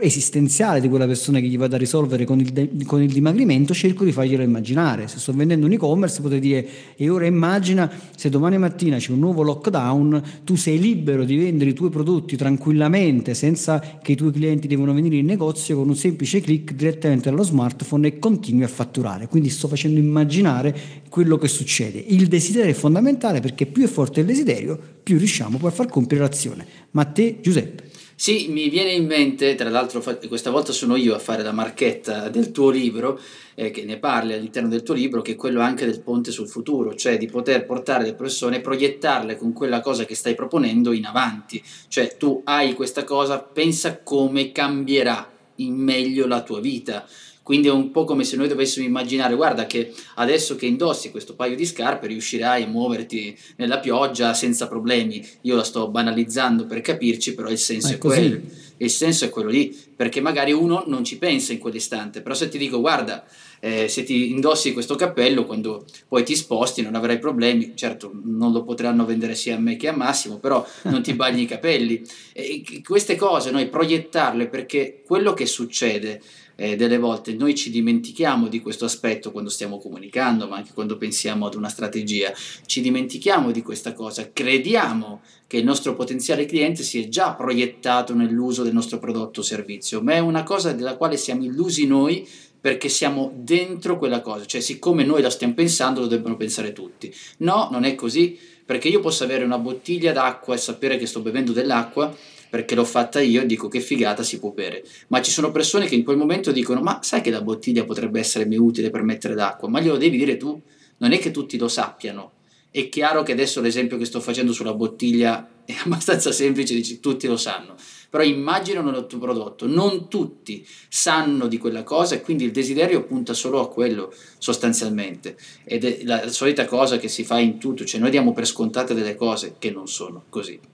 esistenziale 0.00 0.80
di 0.80 0.88
quella 0.88 1.06
persona 1.06 1.40
che 1.40 1.46
gli 1.46 1.56
vado 1.56 1.74
a 1.74 1.78
risolvere 1.78 2.24
con 2.24 2.38
il, 2.38 2.52
de- 2.52 2.70
con 2.84 3.02
il, 3.02 3.10
dimagrimento, 3.10 3.72
cerco 3.72 4.04
di 4.04 4.12
farglielo 4.12 4.42
immaginare. 4.42 5.08
Se 5.08 5.18
sto 5.18 5.32
vendendo 5.32 5.66
un 5.66 5.72
e-commerce 5.72 6.20
potrei 6.20 6.40
dire 6.40 6.68
e 6.96 7.08
ora 7.08 7.26
immagina 7.26 7.90
se 8.14 8.28
domani 8.28 8.58
mattina 8.58 8.98
c'è 8.98 9.12
un 9.12 9.20
nuovo 9.20 9.42
lockdown, 9.42 10.22
tu 10.44 10.54
sei 10.56 10.78
libero 10.78 11.24
di 11.24 11.36
vendere 11.36 11.70
i 11.70 11.72
tuoi 11.72 11.88
prodotti 11.88 12.36
tranquillamente 12.36 13.32
senza 13.32 13.98
che 14.02 14.12
i 14.12 14.16
tuoi 14.16 14.32
clienti 14.32 14.68
devono 14.68 14.92
venire 14.92 15.16
in 15.16 15.24
negozio 15.24 15.76
con 15.76 15.88
un 15.88 15.96
semplice 15.96 16.40
clic 16.40 16.74
direttamente 16.74 17.30
dallo 17.30 17.42
smartphone 17.42 18.08
e 18.08 18.18
continui 18.18 18.64
a 18.64 18.68
fatturare. 18.68 19.28
Quindi 19.28 19.48
sto 19.48 19.66
facendo 19.66 19.98
immaginare 19.98 20.76
quello 21.08 21.38
che 21.38 21.48
succede. 21.48 21.98
Il 21.98 22.26
desiderio 22.26 22.70
è 22.70 22.74
fondamentale 22.74 23.40
perché 23.40 23.64
più 23.66 23.84
è 23.84 23.88
forte 23.88 24.20
il 24.20 24.26
desiderio, 24.26 24.78
più 25.02 25.16
riusciamo 25.16 25.56
poi 25.56 25.70
a 25.70 25.72
far 25.72 25.88
compiere 25.88 26.22
l'azione. 26.22 26.66
Ma 26.90 27.02
a 27.02 27.06
te, 27.06 27.38
Giuseppe. 27.40 27.89
Sì, 28.20 28.48
mi 28.50 28.68
viene 28.68 28.90
in 28.90 29.06
mente, 29.06 29.54
tra 29.54 29.70
l'altro 29.70 30.02
questa 30.28 30.50
volta 30.50 30.72
sono 30.72 30.94
io 30.96 31.14
a 31.14 31.18
fare 31.18 31.42
la 31.42 31.52
marchetta 31.52 32.28
del 32.28 32.50
tuo 32.50 32.68
libro, 32.68 33.18
eh, 33.54 33.70
che 33.70 33.86
ne 33.86 33.96
parli 33.96 34.34
all'interno 34.34 34.68
del 34.68 34.82
tuo 34.82 34.92
libro, 34.92 35.22
che 35.22 35.32
è 35.32 35.36
quello 35.36 35.62
anche 35.62 35.86
del 35.86 36.02
ponte 36.02 36.30
sul 36.30 36.46
futuro, 36.46 36.94
cioè 36.94 37.16
di 37.16 37.24
poter 37.24 37.64
portare 37.64 38.04
le 38.04 38.12
persone, 38.12 38.60
proiettarle 38.60 39.38
con 39.38 39.54
quella 39.54 39.80
cosa 39.80 40.04
che 40.04 40.14
stai 40.14 40.34
proponendo 40.34 40.92
in 40.92 41.06
avanti. 41.06 41.64
Cioè 41.88 42.18
tu 42.18 42.42
hai 42.44 42.74
questa 42.74 43.04
cosa, 43.04 43.38
pensa 43.38 44.02
come 44.02 44.52
cambierà 44.52 45.26
in 45.62 45.74
meglio 45.74 46.26
la 46.26 46.42
tua 46.42 46.60
vita 46.60 47.06
quindi 47.50 47.66
è 47.66 47.72
un 47.72 47.90
po' 47.90 48.04
come 48.04 48.22
se 48.22 48.36
noi 48.36 48.46
dovessimo 48.46 48.86
immaginare, 48.86 49.34
guarda 49.34 49.66
che 49.66 49.92
adesso 50.14 50.54
che 50.54 50.66
indossi 50.66 51.10
questo 51.10 51.34
paio 51.34 51.56
di 51.56 51.66
scarpe 51.66 52.06
riuscirai 52.06 52.62
a 52.62 52.68
muoverti 52.68 53.36
nella 53.56 53.80
pioggia 53.80 54.34
senza 54.34 54.68
problemi. 54.68 55.26
Io 55.40 55.56
la 55.56 55.64
sto 55.64 55.88
banalizzando 55.88 56.66
per 56.66 56.80
capirci, 56.80 57.34
però 57.34 57.48
il 57.48 57.58
senso 57.58 57.88
è, 57.88 57.94
è 57.94 57.98
quello. 57.98 58.40
Il 58.82 58.90
senso 58.90 59.26
è 59.26 59.28
quello 59.28 59.50
lì, 59.50 59.76
perché 59.94 60.22
magari 60.22 60.52
uno 60.52 60.84
non 60.86 61.04
ci 61.04 61.18
pensa 61.18 61.52
in 61.52 61.58
quell'istante, 61.58 62.22
però 62.22 62.34
se 62.34 62.48
ti 62.48 62.56
dico 62.56 62.80
guarda, 62.80 63.26
eh, 63.60 63.88
se 63.88 64.04
ti 64.04 64.30
indossi 64.30 64.72
questo 64.72 64.94
cappello 64.94 65.44
quando 65.44 65.84
poi 66.08 66.24
ti 66.24 66.34
sposti 66.34 66.80
non 66.80 66.94
avrai 66.94 67.18
problemi, 67.18 67.72
certo 67.74 68.10
non 68.24 68.52
lo 68.52 68.64
potranno 68.64 69.04
vendere 69.04 69.34
sia 69.34 69.56
a 69.56 69.58
me 69.58 69.76
che 69.76 69.88
a 69.88 69.92
Massimo, 69.96 70.38
però 70.38 70.66
non 70.84 71.02
ti 71.02 71.12
bagni 71.12 71.42
i 71.42 71.46
capelli. 71.46 72.02
E 72.32 72.62
queste 72.82 73.16
cose 73.16 73.50
noi 73.50 73.68
proiettarle 73.68 74.48
perché 74.48 75.02
quello 75.04 75.34
che 75.34 75.44
succede 75.44 76.22
eh, 76.60 76.76
delle 76.76 76.98
volte 76.98 77.32
noi 77.32 77.54
ci 77.54 77.70
dimentichiamo 77.70 78.46
di 78.46 78.60
questo 78.60 78.84
aspetto 78.84 79.32
quando 79.32 79.48
stiamo 79.48 79.78
comunicando, 79.78 80.46
ma 80.46 80.56
anche 80.56 80.72
quando 80.74 80.98
pensiamo 80.98 81.46
ad 81.46 81.54
una 81.54 81.70
strategia, 81.70 82.34
ci 82.66 82.82
dimentichiamo 82.82 83.50
di 83.50 83.62
questa 83.62 83.94
cosa, 83.94 84.28
crediamo 84.30 85.22
che 85.46 85.56
il 85.56 85.64
nostro 85.64 85.94
potenziale 85.94 86.44
cliente 86.44 86.82
si 86.82 87.02
è 87.02 87.08
già 87.08 87.32
proiettato 87.32 88.14
nell'uso 88.14 88.62
del 88.62 88.74
nostro 88.74 88.98
prodotto 88.98 89.40
o 89.40 89.42
servizio, 89.42 90.02
ma 90.02 90.12
è 90.12 90.18
una 90.18 90.42
cosa 90.42 90.72
della 90.72 90.96
quale 90.96 91.16
siamo 91.16 91.44
illusi 91.44 91.86
noi 91.86 92.28
perché 92.60 92.90
siamo 92.90 93.32
dentro 93.34 93.96
quella 93.96 94.20
cosa, 94.20 94.44
cioè 94.44 94.60
siccome 94.60 95.02
noi 95.02 95.22
la 95.22 95.30
stiamo 95.30 95.54
pensando 95.54 96.00
lo 96.00 96.06
devono 96.08 96.36
pensare 96.36 96.74
tutti. 96.74 97.10
No, 97.38 97.68
non 97.72 97.84
è 97.84 97.94
così, 97.94 98.38
perché 98.66 98.88
io 98.88 99.00
posso 99.00 99.24
avere 99.24 99.44
una 99.44 99.58
bottiglia 99.58 100.12
d'acqua 100.12 100.54
e 100.54 100.58
sapere 100.58 100.98
che 100.98 101.06
sto 101.06 101.20
bevendo 101.20 101.52
dell'acqua, 101.52 102.14
perché 102.50 102.74
l'ho 102.74 102.84
fatta 102.84 103.20
io, 103.20 103.46
dico 103.46 103.68
che 103.68 103.80
figata 103.80 104.22
si 104.22 104.38
può 104.38 104.50
bere. 104.50 104.84
Ma 105.06 105.22
ci 105.22 105.30
sono 105.30 105.50
persone 105.50 105.86
che 105.86 105.94
in 105.94 106.04
quel 106.04 106.16
momento 106.16 106.52
dicono: 106.52 106.80
Ma 106.80 106.98
sai 107.02 107.20
che 107.22 107.30
la 107.30 107.40
bottiglia 107.40 107.84
potrebbe 107.84 108.18
essermi 108.18 108.56
utile 108.56 108.90
per 108.90 109.02
mettere 109.02 109.34
d'acqua? 109.34 109.68
Ma 109.68 109.80
glielo 109.80 109.96
devi 109.96 110.18
dire 110.18 110.36
tu, 110.36 110.60
non 110.98 111.12
è 111.12 111.18
che 111.18 111.30
tutti 111.30 111.56
lo 111.56 111.68
sappiano. 111.68 112.32
È 112.72 112.88
chiaro 112.88 113.22
che 113.24 113.32
adesso 113.32 113.60
l'esempio 113.60 113.96
che 113.96 114.04
sto 114.04 114.20
facendo 114.20 114.52
sulla 114.52 114.74
bottiglia 114.74 115.48
è 115.64 115.74
abbastanza 115.84 116.30
semplice, 116.32 116.74
dici 116.74 117.00
tutti 117.00 117.26
lo 117.26 117.36
sanno, 117.36 117.74
però 118.08 118.22
immaginano 118.22 118.96
il 118.96 119.06
tuo 119.06 119.18
prodotto, 119.18 119.66
non 119.66 120.08
tutti 120.08 120.66
sanno 120.88 121.46
di 121.48 121.58
quella 121.58 121.82
cosa 121.82 122.14
e 122.14 122.20
quindi 122.20 122.44
il 122.44 122.52
desiderio 122.52 123.04
punta 123.04 123.34
solo 123.34 123.60
a 123.60 123.68
quello 123.68 124.12
sostanzialmente 124.38 125.36
ed 125.64 125.84
è 125.84 126.00
la 126.04 126.28
solita 126.28 126.64
cosa 126.66 126.98
che 126.98 127.08
si 127.08 127.24
fa 127.24 127.38
in 127.38 127.58
tutto, 127.58 127.84
cioè 127.84 128.00
noi 128.00 128.10
diamo 128.10 128.32
per 128.32 128.46
scontate 128.46 128.94
delle 128.94 129.16
cose 129.16 129.56
che 129.58 129.70
non 129.70 129.88
sono 129.88 130.24
così. 130.28 130.69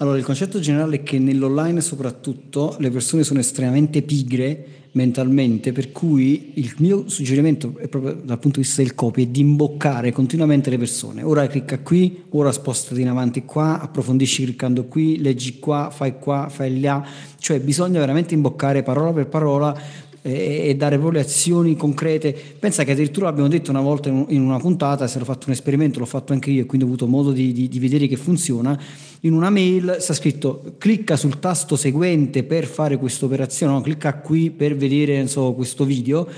Allora, 0.00 0.16
il 0.16 0.24
concetto 0.24 0.60
generale 0.60 0.96
è 0.96 1.02
che 1.02 1.18
nell'online 1.18 1.80
soprattutto 1.80 2.76
le 2.78 2.88
persone 2.90 3.24
sono 3.24 3.40
estremamente 3.40 4.02
pigre 4.02 4.66
mentalmente, 4.92 5.72
per 5.72 5.90
cui 5.90 6.52
il 6.54 6.72
mio 6.78 7.08
suggerimento 7.08 7.76
è 7.78 7.88
proprio 7.88 8.12
dal 8.14 8.38
punto 8.38 8.60
di 8.60 8.66
vista 8.66 8.80
del 8.80 8.94
copy 8.94 9.24
è 9.24 9.26
di 9.26 9.40
imboccare 9.40 10.12
continuamente 10.12 10.70
le 10.70 10.78
persone. 10.78 11.24
Ora 11.24 11.48
clicca 11.48 11.80
qui, 11.80 12.22
ora 12.30 12.52
spostati 12.52 13.00
in 13.00 13.08
avanti 13.08 13.44
qua, 13.44 13.80
approfondisci 13.80 14.44
cliccando 14.44 14.84
qui, 14.84 15.18
leggi 15.20 15.58
qua, 15.58 15.90
fai 15.90 16.18
qua, 16.20 16.48
fai 16.48 16.80
là, 16.80 17.04
cioè 17.38 17.58
bisogna 17.58 17.98
veramente 17.98 18.34
imboccare 18.34 18.84
parola 18.84 19.12
per 19.12 19.26
parola 19.26 19.76
e, 20.28 20.74
dare 20.76 20.98
proprio 20.98 21.20
azioni 21.20 21.76
concrete. 21.76 22.36
Pensa 22.58 22.84
che 22.84 22.92
addirittura 22.92 23.26
l'abbiamo 23.26 23.48
detto 23.48 23.70
una 23.70 23.80
volta 23.80 24.08
in 24.08 24.40
una 24.40 24.58
puntata, 24.58 25.06
se 25.06 25.18
l'ho 25.18 25.24
fatto 25.24 25.46
un 25.46 25.52
esperimento, 25.52 25.98
l'ho 25.98 26.06
fatto 26.06 26.32
anche 26.32 26.50
io 26.50 26.62
e 26.62 26.66
quindi 26.66 26.86
ho 26.86 26.88
avuto 26.88 27.06
modo 27.06 27.32
di, 27.32 27.52
di, 27.52 27.68
di 27.68 27.78
vedere 27.78 28.06
che 28.06 28.16
funziona. 28.16 28.78
In 29.20 29.32
una 29.32 29.50
mail 29.50 29.96
sta 29.98 30.14
scritto 30.14 30.74
clicca 30.78 31.16
sul 31.16 31.38
tasto 31.38 31.76
seguente 31.76 32.44
per 32.44 32.66
fare 32.66 32.96
questa 32.96 33.24
operazione, 33.24 33.72
no? 33.72 33.80
clicca 33.80 34.14
qui 34.14 34.50
per 34.50 34.76
vedere 34.76 35.26
so, 35.26 35.52
questo 35.54 35.84
video 35.84 36.28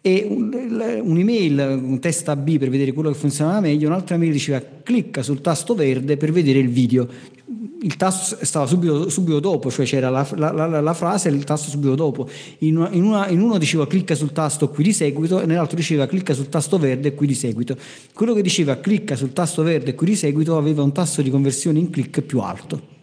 e 0.00 0.26
un'email, 0.28 1.80
un 1.82 1.98
test 1.98 2.28
AB 2.28 2.56
per 2.56 2.70
vedere 2.70 2.92
quello 2.92 3.10
che 3.10 3.16
funzionava 3.16 3.60
meglio, 3.60 3.88
un'altra 3.88 4.16
mail 4.16 4.32
diceva 4.32 4.62
clicca 4.82 5.22
sul 5.22 5.40
tasto 5.40 5.74
verde 5.74 6.16
per 6.16 6.30
vedere 6.30 6.60
il 6.60 6.68
video 6.68 7.08
il 7.80 7.96
tasto 7.96 8.36
stava 8.44 8.66
subito, 8.66 9.08
subito 9.08 9.38
dopo, 9.38 9.70
cioè 9.70 9.86
c'era 9.86 10.10
la, 10.10 10.26
la, 10.36 10.50
la, 10.50 10.80
la, 10.80 10.94
frase 10.94 11.28
e 11.28 11.32
il 11.32 11.44
tasto 11.44 11.70
subito 11.70 11.94
dopo. 11.94 12.28
In, 12.58 12.76
una, 12.76 12.90
in, 12.90 13.04
una, 13.04 13.28
in, 13.28 13.40
uno 13.40 13.58
diceva 13.58 13.86
clicca 13.86 14.14
sul 14.14 14.32
tasto 14.32 14.68
qui 14.68 14.84
di 14.84 14.92
seguito 14.92 15.40
e 15.40 15.46
nell'altro 15.46 15.76
diceva 15.76 16.06
clicca 16.06 16.34
sul 16.34 16.48
tasto 16.48 16.78
verde 16.78 17.14
qui 17.14 17.26
di 17.26 17.34
seguito. 17.34 17.76
Quello 18.12 18.34
che 18.34 18.42
diceva 18.42 18.76
clicca 18.76 19.14
sul 19.14 19.32
tasto 19.32 19.62
verde 19.62 19.94
qui 19.94 20.08
di 20.08 20.16
seguito 20.16 20.56
aveva 20.56 20.82
un 20.82 20.92
tasso 20.92 21.22
di 21.22 21.30
conversione 21.30 21.78
in 21.78 21.90
click 21.90 22.22
più 22.22 22.40
alto. 22.40 22.96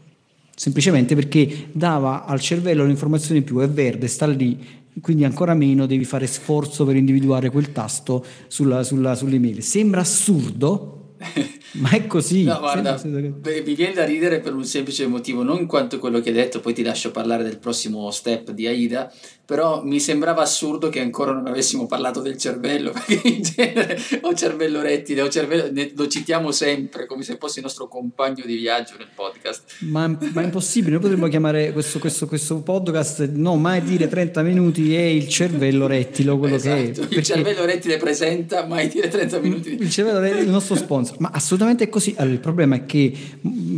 Semplicemente 0.53 1.15
perché 1.15 1.67
dava 1.71 2.25
al 2.25 2.39
cervello 2.39 2.85
l'informazione 2.85 3.41
più 3.41 3.59
è 3.59 3.69
verde, 3.69 4.07
sta 4.07 4.25
lì, 4.25 4.57
quindi 5.01 5.25
ancora 5.25 5.53
meno 5.53 5.85
devi 5.85 6.05
fare 6.05 6.27
sforzo 6.27 6.85
per 6.85 6.95
individuare 6.95 7.49
quel 7.49 7.71
tasto 7.71 8.25
sulla, 8.47 8.83
sulla, 8.83 9.15
sull'email. 9.15 9.61
Sembra 9.61 10.01
assurdo, 10.01 11.04
Ma 11.73 11.89
è 11.89 12.07
così. 12.07 12.43
No, 12.43 12.59
guarda, 12.59 13.01
beh, 13.01 13.63
mi 13.65 13.73
viene 13.75 13.93
da 13.93 14.05
ridere 14.05 14.39
per 14.39 14.53
un 14.53 14.63
semplice 14.63 15.07
motivo, 15.07 15.43
non 15.43 15.59
in 15.59 15.67
quanto 15.67 15.99
quello 15.99 16.19
che 16.19 16.29
hai 16.29 16.35
detto, 16.35 16.59
poi 16.59 16.73
ti 16.73 16.83
lascio 16.83 17.11
parlare 17.11 17.43
del 17.43 17.57
prossimo 17.57 18.09
step 18.11 18.51
di 18.51 18.67
Aida, 18.67 19.11
però 19.45 19.83
mi 19.83 19.99
sembrava 19.99 20.41
assurdo 20.41 20.89
che 20.89 20.99
ancora 20.99 21.31
non 21.31 21.45
avessimo 21.45 21.85
parlato 21.85 22.19
del 22.19 22.37
cervello, 22.37 22.91
perché 23.05 23.27
in 23.27 23.41
genere 23.43 23.97
o 24.21 24.33
cervello 24.33 24.81
rettile 24.81 25.21
o 25.21 25.29
cervello, 25.29 25.71
ne, 25.71 25.91
lo 25.95 26.07
citiamo 26.07 26.51
sempre 26.51 27.05
come 27.05 27.23
se 27.23 27.37
fosse 27.39 27.59
il 27.59 27.65
nostro 27.65 27.87
compagno 27.87 28.43
di 28.45 28.55
viaggio 28.55 28.95
nel 28.97 29.09
podcast. 29.13 29.75
Ma, 29.81 30.07
ma 30.07 30.41
è 30.41 30.45
impossibile, 30.45 30.93
noi 30.93 31.01
potremmo 31.01 31.27
chiamare 31.27 31.71
questo, 31.73 31.99
questo, 31.99 32.27
questo, 32.27 32.61
podcast, 32.61 33.29
no, 33.33 33.55
mai 33.55 33.83
dire 33.83 34.07
30 34.07 34.41
minuti 34.41 34.95
è 34.95 35.01
il 35.01 35.27
cervello 35.27 35.85
rettile, 35.85 36.35
quello 36.37 36.55
esatto, 36.55 36.75
che 36.75 36.89
è. 36.89 36.91
Perché... 36.91 37.15
Il 37.15 37.23
cervello 37.23 37.65
rettile 37.65 37.97
presenta, 37.97 38.65
mai 38.65 38.87
dire 38.87 39.07
30 39.07 39.39
minuti. 39.39 39.77
Il 39.79 39.89
cervello 39.91 40.19
rettile 40.19 40.39
è 40.39 40.43
il 40.43 40.49
nostro 40.49 40.75
sponsor, 40.75 41.17
ma 41.19 41.29
assolutamente 41.31 41.83
è 41.83 41.89
così. 41.89 42.15
Allora, 42.17 42.33
il 42.33 42.39
problema 42.39 42.75
è 42.75 42.85
che 42.85 43.13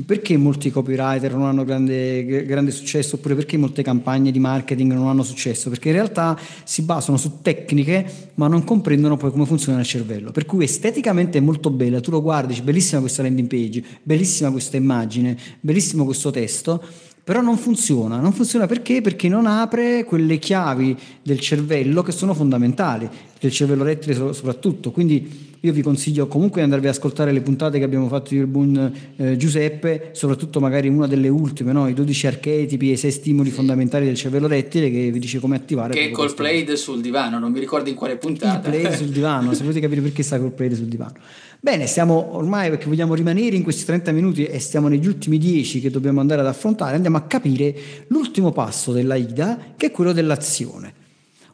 perché 0.05 0.37
molti 0.37 0.71
copywriter 0.71 1.33
non 1.33 1.45
hanno 1.45 1.65
grande, 1.65 2.45
grande 2.45 2.71
successo, 2.71 3.15
oppure 3.15 3.35
perché 3.35 3.57
molte 3.57 3.83
campagne 3.83 4.31
di 4.31 4.39
marketing 4.39 4.93
non 4.93 5.07
hanno 5.07 5.23
successo? 5.23 5.56
Successo, 5.57 5.69
perché 5.69 5.89
in 5.89 5.95
realtà 5.95 6.39
si 6.63 6.83
basano 6.83 7.17
su 7.17 7.39
tecniche 7.41 8.31
ma 8.35 8.47
non 8.47 8.63
comprendono 8.63 9.17
poi 9.17 9.31
come 9.31 9.45
funziona 9.45 9.79
il 9.79 9.85
cervello. 9.85 10.31
Per 10.31 10.45
cui 10.45 10.63
esteticamente 10.63 11.39
è 11.39 11.41
molto 11.41 11.71
bella, 11.71 11.99
tu 11.99 12.11
lo 12.11 12.21
guardi, 12.21 12.53
dici 12.53 12.61
bellissima 12.61 13.01
questa 13.01 13.23
landing 13.23 13.47
page, 13.47 13.83
bellissima 14.03 14.51
questa 14.51 14.77
immagine, 14.77 15.37
bellissimo 15.59 16.05
questo 16.05 16.29
testo, 16.29 16.81
però 17.23 17.41
non 17.41 17.57
funziona. 17.57 18.19
Non 18.19 18.31
funziona 18.31 18.67
perché? 18.67 19.01
Perché 19.01 19.27
non 19.27 19.47
apre 19.47 20.05
quelle 20.05 20.37
chiavi 20.37 20.95
del 21.23 21.39
cervello 21.39 22.01
che 22.01 22.11
sono 22.13 22.33
fondamentali, 22.33 23.09
del 23.39 23.51
cervello 23.51 23.83
rettile 23.83 24.13
soprattutto. 24.33 24.91
Quindi 24.91 25.56
io 25.61 25.73
vi 25.73 25.81
consiglio 25.81 26.27
comunque 26.27 26.57
di 26.57 26.65
andarvi 26.65 26.87
ad 26.87 26.93
ascoltare 26.93 27.31
le 27.31 27.41
puntate 27.41 27.77
che 27.79 27.83
abbiamo 27.83 28.07
fatto 28.07 28.33
io 28.33 28.41
e 28.41 28.43
il 28.43 28.49
buon 28.49 28.93
eh, 29.15 29.37
Giuseppe, 29.37 30.09
soprattutto 30.13 30.59
magari 30.59 30.87
una 30.87 31.07
delle 31.07 31.29
ultime, 31.29 31.71
no? 31.71 31.87
i 31.87 31.93
12 31.93 32.27
archetipi 32.27 32.89
e 32.89 32.93
i 32.93 32.97
6 32.97 33.11
stimoli 33.11 33.49
fondamentali 33.49 34.05
del 34.05 34.15
cervello 34.15 34.47
rettile 34.47 34.89
che 34.89 35.11
vi 35.11 35.19
dice 35.19 35.39
come 35.39 35.55
attivare. 35.55 35.93
Che 35.93 36.07
è 36.07 36.11
col 36.11 36.33
played 36.33 36.73
sul 36.73 37.01
divano, 37.01 37.39
non 37.39 37.51
mi 37.51 37.59
ricordo 37.59 37.89
in 37.89 37.95
quale 37.95 38.17
puntata. 38.17 38.67
Il 38.69 38.75
played 38.75 38.95
sul 38.95 39.07
divano, 39.07 39.53
se 39.53 39.61
volete 39.61 39.79
capire 39.79 40.01
perché 40.01 40.23
sta 40.23 40.39
col 40.39 40.51
played 40.51 40.73
sul 40.75 40.85
divano. 40.85 41.15
Bene, 41.59 41.87
stiamo 41.87 42.35
ormai 42.35 42.69
perché 42.69 42.85
vogliamo 42.85 43.15
rimanere 43.15 43.55
in 43.55 43.63
questi 43.63 43.83
30 43.83 44.11
minuti 44.11 44.45
e 44.45 44.59
stiamo 44.59 44.87
negli 44.87 45.07
ultimi 45.07 45.39
10 45.39 45.81
che 45.81 45.89
dobbiamo 45.89 46.19
andare 46.19 46.41
ad 46.41 46.47
affrontare, 46.47 46.95
andiamo 46.95 47.17
a 47.17 47.21
capire 47.21 47.75
l'ultimo 48.07 48.51
passo 48.51 48.91
della 48.91 49.15
IDA 49.15 49.73
che 49.75 49.87
è 49.87 49.91
quello 49.91 50.11
dell'azione. 50.11 51.05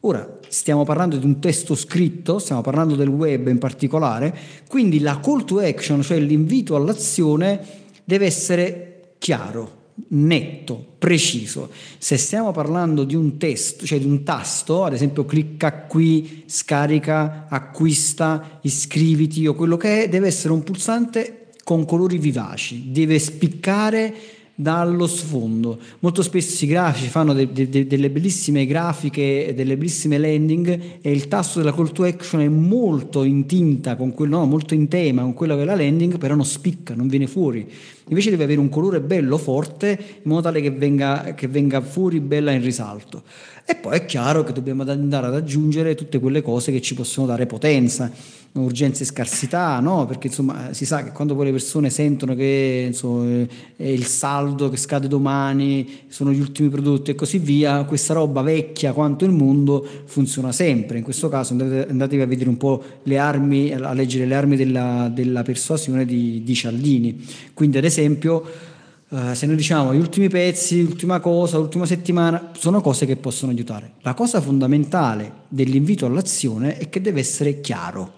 Ora, 0.06 0.40
stiamo 0.50 0.84
parlando 0.84 1.16
di 1.16 1.26
un 1.26 1.40
testo 1.40 1.76
scritto, 1.76 2.38
stiamo 2.38 2.60
parlando 2.60 2.96
del 2.96 3.08
web 3.08 3.48
in 3.48 3.58
particolare, 3.58 4.38
quindi 4.68 5.00
la 5.00 5.22
call 5.22 5.46
to 5.46 5.60
action, 5.60 6.02
cioè 6.02 6.20
l'invito 6.20 6.76
all'azione, 6.76 7.66
deve 8.04 8.26
essere 8.26 9.14
chiaro, 9.18 9.92
netto, 10.10 10.96
preciso. 11.00 11.70
Se 11.98 12.18
stiamo 12.18 12.52
parlando 12.52 13.06
di 13.06 13.16
un 13.16 13.38
testo, 13.38 13.86
cioè 13.86 13.98
di 13.98 14.06
un 14.06 14.24
tasto, 14.24 14.84
ad 14.84 14.92
esempio 14.92 15.24
clicca 15.24 15.72
qui, 15.84 16.44
scarica, 16.48 17.46
acquista, 17.48 18.60
iscriviti 18.64 19.48
o 19.48 19.54
quello 19.54 19.78
che 19.78 20.04
è, 20.04 20.10
deve 20.10 20.28
essere 20.28 20.52
un 20.52 20.64
pulsante 20.64 21.48
con 21.64 21.86
colori 21.86 22.18
vivaci, 22.18 22.92
deve 22.92 23.20
spiccare 23.20 24.14
dallo 24.56 25.08
sfondo. 25.08 25.80
Molto 26.00 26.22
spesso 26.22 26.64
i 26.64 26.68
grafici 26.68 27.08
fanno 27.08 27.34
de, 27.34 27.52
de, 27.52 27.88
delle 27.88 28.10
bellissime 28.10 28.66
grafiche, 28.66 29.54
delle 29.56 29.78
bellissime 29.78 30.18
landing 30.18 31.00
e 31.02 31.12
il 31.12 31.28
tasto 31.28 31.60
della 31.60 31.74
call 31.74 31.92
to 31.92 32.04
action 32.04 32.42
è 32.42 32.48
molto 32.48 33.24
in 33.24 33.46
tinta 33.46 33.96
con 33.96 34.14
quello, 34.14 34.38
no, 34.38 34.46
molto 34.46 34.74
in 34.74 34.88
tema 34.88 35.22
con 35.24 35.34
quello 35.34 35.56
che 35.56 35.64
è 35.64 35.66
la 35.66 35.76
landing, 35.76 36.18
però 36.18 36.36
non 36.36 36.46
spicca, 36.46 36.94
non 36.94 37.08
viene 37.08 37.28
fuori. 37.28 37.68
Invece 38.10 38.30
deve 38.30 38.44
avere 38.44 38.60
un 38.60 38.70
colore 38.70 39.00
bello 39.00 39.38
forte 39.38 39.98
in 40.24 40.30
modo 40.30 40.42
tale 40.42 40.62
che 40.62 40.72
venga, 40.72 41.34
che 41.36 41.48
venga 41.48 41.82
fuori 41.82 42.20
bella 42.20 42.52
in 42.52 42.62
risalto. 42.62 43.24
E 43.66 43.76
poi 43.76 43.96
è 43.96 44.06
chiaro 44.06 44.44
che 44.44 44.52
dobbiamo 44.52 44.84
andare 44.84 45.28
ad 45.28 45.36
aggiungere 45.36 45.96
tutte 45.96 46.20
quelle 46.20 46.42
cose 46.42 46.74
che 46.74 46.82
ci 46.82 46.96
possono 46.96 47.28
dare 47.28 47.46
potenza, 47.46 48.12
urgenza 48.52 49.04
e 49.04 49.06
scarsità, 49.06 49.80
no? 49.80 50.06
perché 50.06 50.28
insomma 50.28 50.74
si 50.74 50.86
sa 50.86 51.02
che 51.02 51.12
quando 51.12 51.34
poi 51.34 51.46
le 51.46 51.52
persone 51.52 51.90
sentono 51.90 52.36
che 52.36 52.84
insomma, 52.88 53.46
è 53.76 53.88
il 53.88 54.06
saldo 54.44 54.70
che 54.70 54.78
scade 54.78 55.08
domani, 55.08 56.02
sono 56.08 56.32
gli 56.32 56.40
ultimi 56.40 56.70
prodotti 56.70 57.12
e 57.12 57.16
così 57.16 57.38
via, 57.38 57.84
questa 57.86 58.14
roba 58.14 58.42
vecchia 58.42 58.94
quanto 58.94 59.26
il 59.26 59.32
mondo 59.32 59.86
funziona 60.06 60.52
sempre. 60.52 60.98
In 60.98 61.04
questo 61.04 61.30
caso 61.30 61.54
andate, 61.54 61.90
andatevi 61.90 62.22
a 62.22 62.26
vedere 62.26 62.50
un 62.50 62.58
po' 62.58 62.84
le 63.04 63.18
armi, 63.18 63.72
a 63.72 63.94
leggere 63.94 64.26
le 64.26 64.36
armi 64.36 64.56
della, 64.56 65.10
della 65.14 65.44
persuasione 65.44 66.06
di, 66.06 66.44
di 66.44 66.54
Cialdini. 66.54 67.26
Quindi 67.54 67.78
ad 67.78 67.86
esempio 67.86 68.72
Uh, 69.14 69.36
se 69.36 69.46
noi 69.46 69.56
diciamo 69.56 69.94
gli 69.94 70.00
ultimi 70.00 70.28
pezzi, 70.28 70.82
l'ultima 70.82 71.20
cosa, 71.20 71.60
l'ultima 71.60 71.86
settimana, 71.86 72.50
sono 72.58 72.82
cose 72.82 73.06
che 73.06 73.16
possono 73.16 73.52
aiutare. 73.52 73.92
La 74.02 74.16
cosa 74.16 74.42
fondamentale 74.42 75.32
dell'invito 75.50 76.08
all'azione 76.08 76.80
è 76.80 76.90
che 76.90 77.00
deve 77.00 77.20
essere 77.20 77.62
chiaro. 77.62 78.12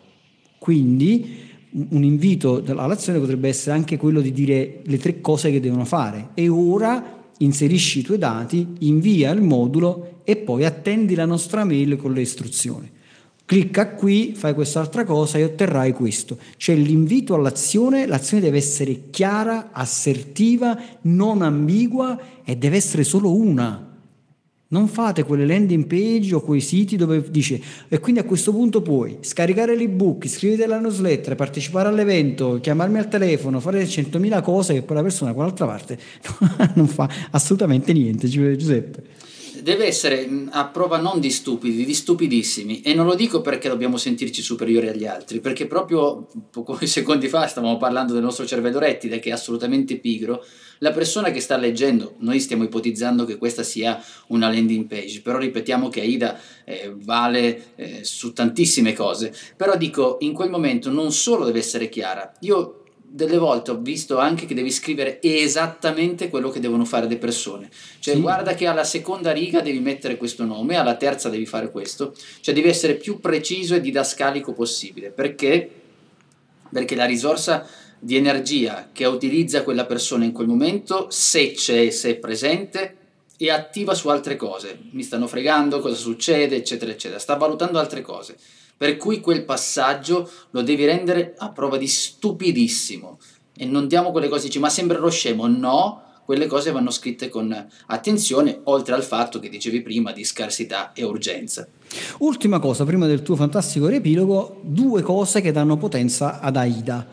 Quindi 0.58 1.45
un 1.90 2.04
invito 2.04 2.64
all'azione 2.66 3.20
potrebbe 3.20 3.50
essere 3.50 3.76
anche 3.76 3.98
quello 3.98 4.22
di 4.22 4.32
dire 4.32 4.82
le 4.84 4.98
tre 4.98 5.22
cose 5.22 5.52
che 5.52 5.60
devono 5.60 5.86
fare 5.86 6.30
e 6.34 6.48
ora 6.48 7.24
inserisci 7.38 8.00
i 8.00 8.04
tuoi 8.04 8.18
dati, 8.18 8.66
invia 8.80 9.32
il 9.32 9.42
modulo 9.42 10.22
e 10.24 10.38
poi 10.38 10.64
attendi 10.64 11.16
la 11.16 11.26
nostra 11.26 11.66
mail 11.66 11.98
con 11.98 12.14
le 12.14 12.22
istruzioni 12.22 12.92
clicca 13.46 13.92
qui, 13.92 14.34
fai 14.36 14.54
quest'altra 14.54 15.04
cosa 15.04 15.38
e 15.38 15.44
otterrai 15.44 15.94
questo. 15.94 16.38
Cioè 16.58 16.76
l'invito 16.76 17.36
all'azione, 17.36 18.08
l'azione 18.08 18.42
deve 18.42 18.58
essere 18.58 19.10
chiara, 19.12 19.70
assertiva, 19.72 20.78
non 21.02 21.42
ambigua 21.42 22.20
e 22.44 22.58
deve 22.58 22.78
essere 22.78 23.04
solo 23.04 23.36
una. 23.36 23.94
Non 24.68 24.88
fate 24.88 25.24
quelle 25.24 25.46
landing 25.46 25.86
page 25.86 26.34
o 26.34 26.42
quei 26.42 26.60
siti 26.60 26.96
dove 26.96 27.24
dice 27.30 27.62
e 27.88 28.00
quindi 28.00 28.20
a 28.20 28.24
questo 28.24 28.52
punto 28.52 28.82
puoi 28.82 29.18
scaricare 29.22 29.76
l'ebook, 29.76 30.26
iscriverti 30.26 30.64
alla 30.64 30.80
newsletter, 30.80 31.36
partecipare 31.36 31.88
all'evento, 31.90 32.60
chiamarmi 32.60 32.98
al 32.98 33.08
telefono, 33.08 33.60
fare 33.60 33.84
100.000 33.84 34.42
cose 34.42 34.74
che 34.74 34.82
poi 34.82 34.96
la 34.96 35.04
persona 35.04 35.30
da 35.30 35.36
quell'altra 35.36 35.66
parte 35.68 36.00
non 36.74 36.88
fa 36.88 37.08
assolutamente 37.32 37.94
niente, 37.94 38.28
Giuseppe 38.28 39.25
deve 39.66 39.88
essere 39.88 40.30
a 40.52 40.68
prova 40.68 40.98
non 40.98 41.20
di 41.20 41.32
stupidi, 41.32 41.86
di 41.86 41.94
stupidissimi. 41.96 42.82
E 42.82 42.94
non 42.94 43.08
lo 43.08 43.16
dico 43.16 43.42
perché 43.42 43.68
dobbiamo 43.68 43.98
sentirci 43.98 44.44
superiori 44.44 44.90
agli 44.90 45.08
altri, 45.08 45.40
perché 45.40 45.66
proprio 45.66 46.28
pochi 46.52 46.86
secondi 46.86 47.28
fa 47.28 47.48
stavamo 47.48 47.78
parlando 47.78 48.14
del 48.14 48.22
nostro 48.22 48.46
cervello 48.46 48.78
rettile 48.78 49.18
che 49.18 49.30
è 49.30 49.34
assolutamente 49.34 49.98
pigro. 49.98 50.46
La 50.80 50.92
persona 50.92 51.32
che 51.32 51.40
sta 51.40 51.58
leggendo, 51.58 52.14
noi 52.20 52.40
stiamo 52.42 52.64
ipotizzando 52.64 53.26
che 53.26 53.38
questa 53.38 53.64
sia 53.64 54.00
una 54.28 54.52
landing 54.52 54.86
page, 54.86 55.22
però 55.22 55.40
ripetiamo 55.40 55.90
che 55.90 56.02
AIDA 56.02 56.40
eh, 56.64 56.94
vale 56.96 57.72
eh, 57.76 58.04
su 58.04 58.34
tantissime 58.34 58.94
cose. 58.94 59.34
Però 59.58 59.76
dico, 59.78 60.18
in 60.20 60.34
quel 60.34 60.52
momento 60.52 60.92
non 60.92 61.12
solo 61.12 61.44
deve 61.44 61.58
essere 61.58 61.90
chiara, 61.90 62.32
io 62.42 62.85
delle 63.08 63.38
volte 63.38 63.72
ho 63.72 63.78
visto 63.78 64.18
anche 64.18 64.46
che 64.46 64.54
devi 64.54 64.72
scrivere 64.72 65.22
esattamente 65.22 66.30
quello 66.30 66.50
che 66.50 66.60
devono 66.60 66.86
fare 66.86 67.08
le 67.08 67.18
persone. 67.18 67.70
Cioè, 68.00 68.16
sì. 68.16 68.22
guarda 68.22 68.54
che 68.56 68.68
alla 68.68 68.84
seconda 68.84 69.32
riga 69.32 69.62
devi 69.62 69.80
mettere 69.80 70.18
questo 70.18 70.44
nome, 70.44 70.76
alla 70.76 70.96
terza 70.96 71.30
devi 71.30 71.46
fare 71.46 71.72
questo. 71.72 72.14
Cioè, 72.42 72.54
devi 72.54 72.68
essere 72.68 72.96
più 72.96 73.20
preciso 73.20 73.76
e 73.76 73.82
didascalico 73.82 74.54
possibile. 74.54 75.12
Perché? 75.12 75.70
Perché 76.70 76.96
la 76.96 77.06
risorsa 77.06 77.68
di 78.00 78.18
energia 78.18 78.90
che 78.92 79.06
utilizza 79.06 79.64
quella 79.64 79.86
persona 79.86 80.26
in 80.26 80.32
quel 80.32 80.48
momento, 80.48 81.08
se 81.10 81.52
c'è, 81.54 81.90
se 81.90 82.10
è 82.12 82.16
presente, 82.16 82.98
è 83.38 83.50
attiva 83.50 83.94
su 83.94 84.10
altre 84.10 84.36
cose. 84.36 84.78
Mi 84.92 85.04
stanno 85.04 85.28
fregando, 85.28 85.80
cosa 85.80 85.96
succede, 85.96 86.56
eccetera, 86.56 86.92
eccetera. 86.92 87.20
Sta 87.20 87.36
valutando 87.36 87.80
altre 87.80 88.02
cose. 88.02 88.36
Per 88.78 88.98
cui 88.98 89.20
quel 89.20 89.46
passaggio 89.46 90.30
lo 90.52 90.62
devi 90.62 90.86
rendere 90.86 91.36
a 91.38 91.50
prova 91.50 91.78
di 91.78 91.88
stupidissimo. 91.88 93.20
E 93.56 93.66
non 93.66 93.88
diamo 93.88 94.12
quelle 94.12 94.28
cose, 94.28 94.48
dici, 94.48 94.60
ma 94.60 94.70
sembrerò 94.70 95.10
scemo. 95.10 95.48
No, 95.48 96.02
quelle 96.26 96.48
cose 96.48 96.72
vanno 96.72 96.90
scritte 96.90 97.30
con 97.30 97.68
attenzione, 97.86 98.60
oltre 98.64 98.96
al 98.96 99.04
fatto 99.04 99.40
che 99.40 99.48
dicevi 99.48 99.82
prima 99.82 100.12
di 100.12 100.26
scarsità 100.26 100.92
e 100.94 101.04
urgenza. 101.04 101.68
Ultima 102.18 102.60
cosa, 102.60 102.84
prima 102.84 103.06
del 103.06 103.22
tuo 103.22 103.36
fantastico 103.36 103.88
riepilogo, 103.88 104.60
due 104.62 105.04
cose 105.04 105.40
che 105.40 105.52
danno 105.52 105.78
potenza 105.78 106.40
ad 106.40 106.58
Aida. 106.58 107.08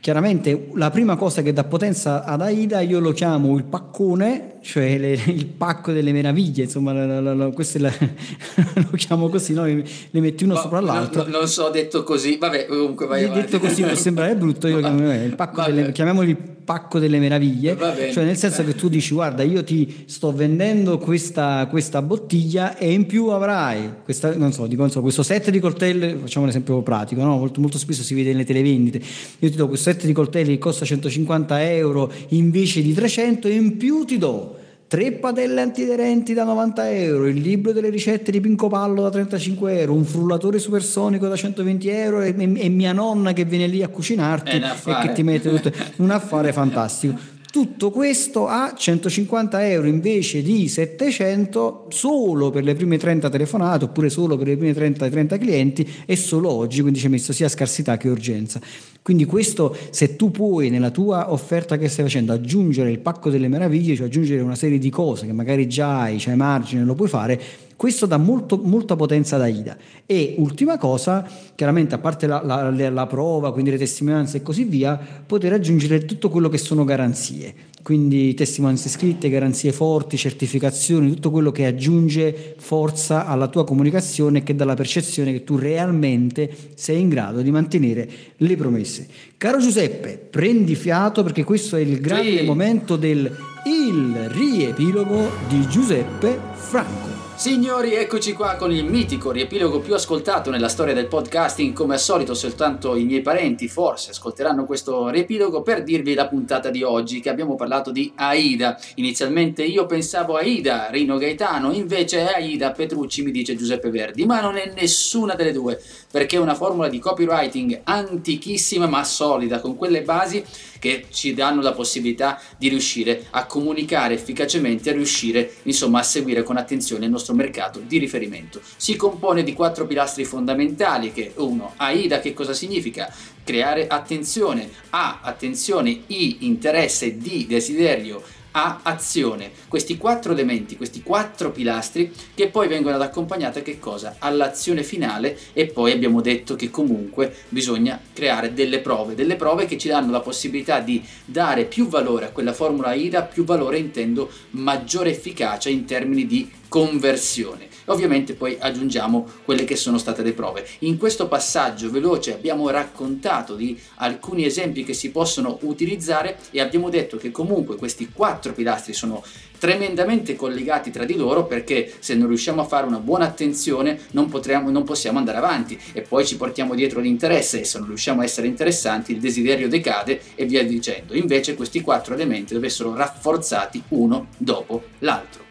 Chiaramente 0.00 0.68
la 0.74 0.90
prima 0.90 1.16
cosa 1.16 1.42
che 1.42 1.52
dà 1.52 1.64
potenza 1.64 2.22
ad 2.22 2.42
Aida 2.42 2.80
io 2.80 3.00
lo 3.00 3.12
chiamo 3.12 3.56
il 3.56 3.64
paccone, 3.64 4.57
cioè 4.60 4.98
le, 4.98 5.12
il 5.26 5.46
pacco 5.46 5.92
delle 5.92 6.12
meraviglie, 6.12 6.64
insomma, 6.64 6.92
la, 6.92 7.20
la, 7.20 7.34
la, 7.34 7.50
questo 7.50 7.78
lo 7.78 8.96
chiamo 8.96 9.28
così, 9.28 9.52
no? 9.52 9.64
le, 9.64 9.84
metti 10.10 10.44
uno 10.44 10.54
no, 10.54 10.60
sopra 10.60 10.80
l'altro. 10.80 11.24
No, 11.24 11.38
non 11.38 11.48
so, 11.48 11.70
detto 11.70 12.02
così, 12.02 12.36
vabbè, 12.38 12.66
comunque 12.66 13.06
vai 13.06 13.24
avanti. 13.24 13.42
Detto 13.42 13.58
così 13.58 13.82
può 13.82 13.94
sembrare 13.94 14.34
brutto, 14.36 14.66
io 14.68 14.78
chiamo, 14.78 15.12
il 15.12 15.34
pacco 15.34 15.62
delle, 15.62 15.92
chiamiamolo 15.92 16.28
il 16.28 16.36
pacco 16.68 16.98
delle 16.98 17.18
meraviglie, 17.18 17.78
cioè 18.12 18.24
nel 18.24 18.36
senso 18.36 18.62
che 18.62 18.74
tu 18.74 18.90
dici 18.90 19.14
guarda 19.14 19.42
io 19.42 19.64
ti 19.64 20.04
sto 20.04 20.34
vendendo 20.34 20.98
questa, 20.98 21.66
questa 21.66 22.02
bottiglia 22.02 22.76
e 22.76 22.92
in 22.92 23.06
più 23.06 23.28
avrai 23.28 23.90
questa, 24.04 24.36
non 24.36 24.52
so, 24.52 24.66
dico, 24.66 24.82
non 24.82 24.90
so, 24.90 25.00
questo 25.00 25.22
set 25.22 25.48
di 25.48 25.60
coltelli, 25.60 26.18
facciamo 26.20 26.44
un 26.44 26.50
esempio 26.50 26.82
pratico, 26.82 27.22
no? 27.22 27.38
molto, 27.38 27.62
molto 27.62 27.78
spesso 27.78 28.02
si 28.02 28.14
vede 28.14 28.32
nelle 28.32 28.44
televendite, 28.44 29.00
io 29.38 29.50
ti 29.50 29.56
do 29.56 29.66
questo 29.66 29.92
set 29.92 30.04
di 30.04 30.12
coltelli 30.12 30.52
che 30.52 30.58
costa 30.58 30.84
150 30.84 31.72
euro 31.72 32.12
invece 32.28 32.82
di 32.82 32.92
300 32.92 33.48
e 33.48 33.54
in 33.54 33.78
più 33.78 34.04
ti 34.04 34.18
do 34.18 34.57
tre 34.88 35.12
padelle 35.12 35.60
antiderenti 35.60 36.32
da 36.32 36.44
90 36.44 36.90
euro, 36.90 37.26
il 37.26 37.40
libro 37.40 37.72
delle 37.72 37.90
ricette 37.90 38.32
di 38.32 38.40
Pinco 38.40 38.68
Pallo 38.68 39.02
da 39.02 39.10
35 39.10 39.80
euro, 39.80 39.92
un 39.92 40.04
frullatore 40.04 40.58
supersonico 40.58 41.28
da 41.28 41.36
120 41.36 41.88
euro 41.88 42.22
e, 42.22 42.34
e, 42.38 42.68
mia 42.70 42.94
nonna 42.94 43.34
che 43.34 43.44
viene 43.44 43.66
lì 43.66 43.82
a 43.82 43.88
cucinarti 43.88 44.56
e 44.56 44.94
che 45.02 45.12
ti 45.12 45.22
mette 45.22 45.50
tutto, 45.50 45.70
un 46.02 46.10
affare 46.10 46.54
fantastico. 46.54 47.36
Tutto 47.50 47.90
questo 47.90 48.46
a 48.46 48.74
150 48.74 49.68
euro 49.68 49.88
invece 49.88 50.42
di 50.42 50.68
700 50.68 51.86
solo 51.88 52.50
per 52.50 52.62
le 52.62 52.74
prime 52.74 52.98
30 52.98 53.28
telefonate 53.28 53.84
oppure 53.84 54.10
solo 54.10 54.36
per 54.36 54.48
le 54.48 54.56
prime 54.56 54.74
30, 54.74 55.08
30 55.08 55.38
clienti 55.38 55.90
e 56.06 56.16
solo 56.16 56.50
oggi, 56.50 56.80
quindi 56.80 56.98
ci 56.98 57.06
hai 57.06 57.12
messo 57.12 57.32
sia 57.32 57.48
scarsità 57.48 57.96
che 57.96 58.08
urgenza. 58.08 58.60
Quindi 59.08 59.24
questo, 59.24 59.74
se 59.88 60.16
tu 60.16 60.30
puoi 60.30 60.68
nella 60.68 60.90
tua 60.90 61.32
offerta 61.32 61.78
che 61.78 61.88
stai 61.88 62.04
facendo 62.04 62.34
aggiungere 62.34 62.90
il 62.90 62.98
pacco 62.98 63.30
delle 63.30 63.48
meraviglie, 63.48 63.96
cioè 63.96 64.04
aggiungere 64.04 64.42
una 64.42 64.54
serie 64.54 64.76
di 64.76 64.90
cose 64.90 65.24
che 65.24 65.32
magari 65.32 65.66
già 65.66 66.00
hai, 66.00 66.18
c'hai 66.18 66.36
margine, 66.36 66.84
lo 66.84 66.94
puoi 66.94 67.08
fare, 67.08 67.40
questo 67.74 68.04
dà 68.04 68.18
molto, 68.18 68.60
molta 68.62 68.96
potenza 68.96 69.36
ad 69.36 69.42
AIDA. 69.42 69.78
E 70.04 70.34
ultima 70.36 70.76
cosa, 70.76 71.26
chiaramente 71.54 71.94
a 71.94 71.98
parte 71.98 72.26
la, 72.26 72.42
la, 72.44 72.70
la 72.70 73.06
prova, 73.06 73.50
quindi 73.50 73.70
le 73.70 73.78
testimonianze 73.78 74.36
e 74.36 74.42
così 74.42 74.64
via, 74.64 75.00
poter 75.24 75.54
aggiungere 75.54 76.04
tutto 76.04 76.28
quello 76.28 76.50
che 76.50 76.58
sono 76.58 76.84
garanzie 76.84 77.54
quindi 77.88 78.34
testimonianze 78.34 78.90
scritte, 78.90 79.30
garanzie 79.30 79.72
forti, 79.72 80.18
certificazioni, 80.18 81.08
tutto 81.08 81.30
quello 81.30 81.50
che 81.50 81.64
aggiunge 81.64 82.54
forza 82.58 83.24
alla 83.24 83.48
tua 83.48 83.64
comunicazione 83.64 84.40
e 84.40 84.42
che 84.42 84.54
dà 84.54 84.66
la 84.66 84.74
percezione 84.74 85.32
che 85.32 85.42
tu 85.42 85.56
realmente 85.56 86.54
sei 86.74 87.00
in 87.00 87.08
grado 87.08 87.40
di 87.40 87.50
mantenere 87.50 88.06
le 88.36 88.56
promesse. 88.56 89.06
Caro 89.38 89.58
Giuseppe, 89.58 90.18
prendi 90.18 90.74
fiato 90.74 91.22
perché 91.22 91.44
questo 91.44 91.76
è 91.76 91.80
il 91.80 91.98
grande 91.98 92.40
sì. 92.40 92.44
momento 92.44 92.96
del 92.96 93.34
il 93.64 94.28
riepilogo 94.28 95.30
di 95.48 95.66
Giuseppe 95.66 96.38
Franco. 96.56 97.07
Signori, 97.38 97.94
eccoci 97.94 98.32
qua 98.32 98.56
con 98.56 98.72
il 98.72 98.84
mitico 98.84 99.30
riepilogo 99.30 99.78
più 99.78 99.94
ascoltato 99.94 100.50
nella 100.50 100.68
storia 100.68 100.92
del 100.92 101.06
podcasting. 101.06 101.72
Come 101.72 101.94
al 101.94 102.00
solito, 102.00 102.34
soltanto 102.34 102.96
i 102.96 103.04
miei 103.04 103.22
parenti 103.22 103.68
forse 103.68 104.10
ascolteranno 104.10 104.64
questo 104.64 105.08
riepilogo 105.08 105.62
per 105.62 105.84
dirvi 105.84 106.14
la 106.14 106.26
puntata 106.26 106.68
di 106.68 106.82
oggi, 106.82 107.20
che 107.20 107.30
abbiamo 107.30 107.54
parlato 107.54 107.92
di 107.92 108.10
Aida. 108.16 108.76
Inizialmente 108.96 109.62
io 109.62 109.86
pensavo 109.86 110.34
Aida, 110.34 110.88
Rino 110.90 111.16
Gaetano, 111.16 111.70
invece 111.70 112.28
è 112.28 112.40
Aida 112.40 112.72
Petrucci, 112.72 113.22
mi 113.22 113.30
dice 113.30 113.54
Giuseppe 113.54 113.90
Verdi, 113.90 114.26
ma 114.26 114.40
non 114.40 114.56
è 114.56 114.72
nessuna 114.74 115.36
delle 115.36 115.52
due, 115.52 115.80
perché 116.10 116.38
è 116.38 116.40
una 116.40 116.56
formula 116.56 116.88
di 116.88 116.98
copywriting 116.98 117.82
antichissima 117.84 118.88
ma 118.88 119.04
solida, 119.04 119.60
con 119.60 119.76
quelle 119.76 120.02
basi 120.02 120.44
che 120.78 121.06
ci 121.10 121.34
danno 121.34 121.62
la 121.62 121.72
possibilità 121.72 122.40
di 122.56 122.68
riuscire 122.68 123.26
a 123.30 123.46
comunicare 123.46 124.14
efficacemente, 124.14 124.90
a 124.90 124.94
riuscire 124.94 125.54
insomma 125.64 126.00
a 126.00 126.02
seguire 126.02 126.42
con 126.42 126.56
attenzione 126.56 127.06
il 127.06 127.10
nostro 127.10 127.34
mercato 127.34 127.80
di 127.80 127.98
riferimento. 127.98 128.60
Si 128.76 128.96
compone 128.96 129.42
di 129.42 129.52
quattro 129.52 129.86
pilastri 129.86 130.24
fondamentali 130.24 131.12
che 131.12 131.32
uno, 131.36 131.74
AIDA 131.76 132.20
che 132.20 132.34
cosa 132.34 132.52
significa? 132.52 133.12
Creare 133.44 133.86
attenzione, 133.86 134.68
A 134.90 135.20
attenzione, 135.22 136.02
I 136.08 136.38
interesse, 136.40 137.16
D 137.16 137.46
desiderio, 137.46 138.22
a 138.58 138.80
azione. 138.82 139.52
Questi 139.68 139.96
quattro 139.96 140.32
elementi, 140.32 140.76
questi 140.76 141.02
quattro 141.02 141.52
pilastri 141.52 142.12
che 142.34 142.48
poi 142.48 142.66
vengono 142.66 142.96
ad 142.96 143.02
accompagnare 143.02 143.62
che 143.62 143.78
cosa? 143.78 144.16
All'azione 144.18 144.82
finale 144.82 145.38
e 145.52 145.66
poi 145.66 145.92
abbiamo 145.92 146.20
detto 146.20 146.56
che 146.56 146.68
comunque 146.68 147.32
bisogna 147.48 148.00
creare 148.12 148.52
delle 148.54 148.80
prove, 148.80 149.14
delle 149.14 149.36
prove 149.36 149.66
che 149.66 149.78
ci 149.78 149.86
danno 149.86 150.10
la 150.10 150.20
possibilità 150.20 150.80
di 150.80 151.00
dare 151.24 151.66
più 151.66 151.86
valore 151.86 152.26
a 152.26 152.30
quella 152.30 152.52
formula 152.52 152.94
IDA, 152.94 153.22
più 153.22 153.44
valore 153.44 153.78
intendo 153.78 154.28
maggiore 154.50 155.10
efficacia 155.10 155.68
in 155.68 155.84
termini 155.84 156.26
di 156.26 156.50
conversione. 156.68 157.68
Ovviamente 157.86 158.34
poi 158.34 158.56
aggiungiamo 158.58 159.26
quelle 159.44 159.64
che 159.64 159.76
sono 159.76 159.98
state 159.98 160.22
le 160.22 160.32
prove. 160.32 160.66
In 160.80 160.98
questo 160.98 161.26
passaggio 161.26 161.90
veloce 161.90 162.34
abbiamo 162.34 162.68
raccontato 162.68 163.54
di 163.54 163.78
alcuni 163.96 164.44
esempi 164.44 164.84
che 164.84 164.92
si 164.92 165.10
possono 165.10 165.58
utilizzare 165.62 166.38
e 166.50 166.60
abbiamo 166.60 166.90
detto 166.90 167.16
che 167.16 167.30
comunque 167.30 167.76
questi 167.76 168.10
quattro 168.12 168.52
pilastri 168.52 168.92
sono 168.92 169.22
tremendamente 169.58 170.36
collegati 170.36 170.90
tra 170.90 171.04
di 171.04 171.16
loro 171.16 171.46
perché 171.46 171.92
se 171.98 172.14
non 172.14 172.28
riusciamo 172.28 172.60
a 172.60 172.64
fare 172.64 172.86
una 172.86 173.00
buona 173.00 173.24
attenzione 173.24 173.98
non, 174.12 174.28
potremo, 174.28 174.70
non 174.70 174.84
possiamo 174.84 175.18
andare 175.18 175.38
avanti 175.38 175.78
e 175.92 176.02
poi 176.02 176.24
ci 176.24 176.36
portiamo 176.36 176.74
dietro 176.74 177.00
l'interesse 177.00 177.60
e 177.60 177.64
se 177.64 177.78
non 177.78 177.88
riusciamo 177.88 178.20
a 178.20 178.24
essere 178.24 178.46
interessanti 178.46 179.12
il 179.12 179.18
desiderio 179.18 179.68
decade 179.68 180.20
e 180.34 180.44
via 180.44 180.64
dicendo. 180.64 181.14
Invece 181.14 181.54
questi 181.54 181.80
quattro 181.80 182.14
elementi 182.14 182.52
devono 182.52 182.66
essere 182.66 182.94
rafforzati 182.94 183.82
uno 183.88 184.28
dopo 184.36 184.84
l'altro. 184.98 185.47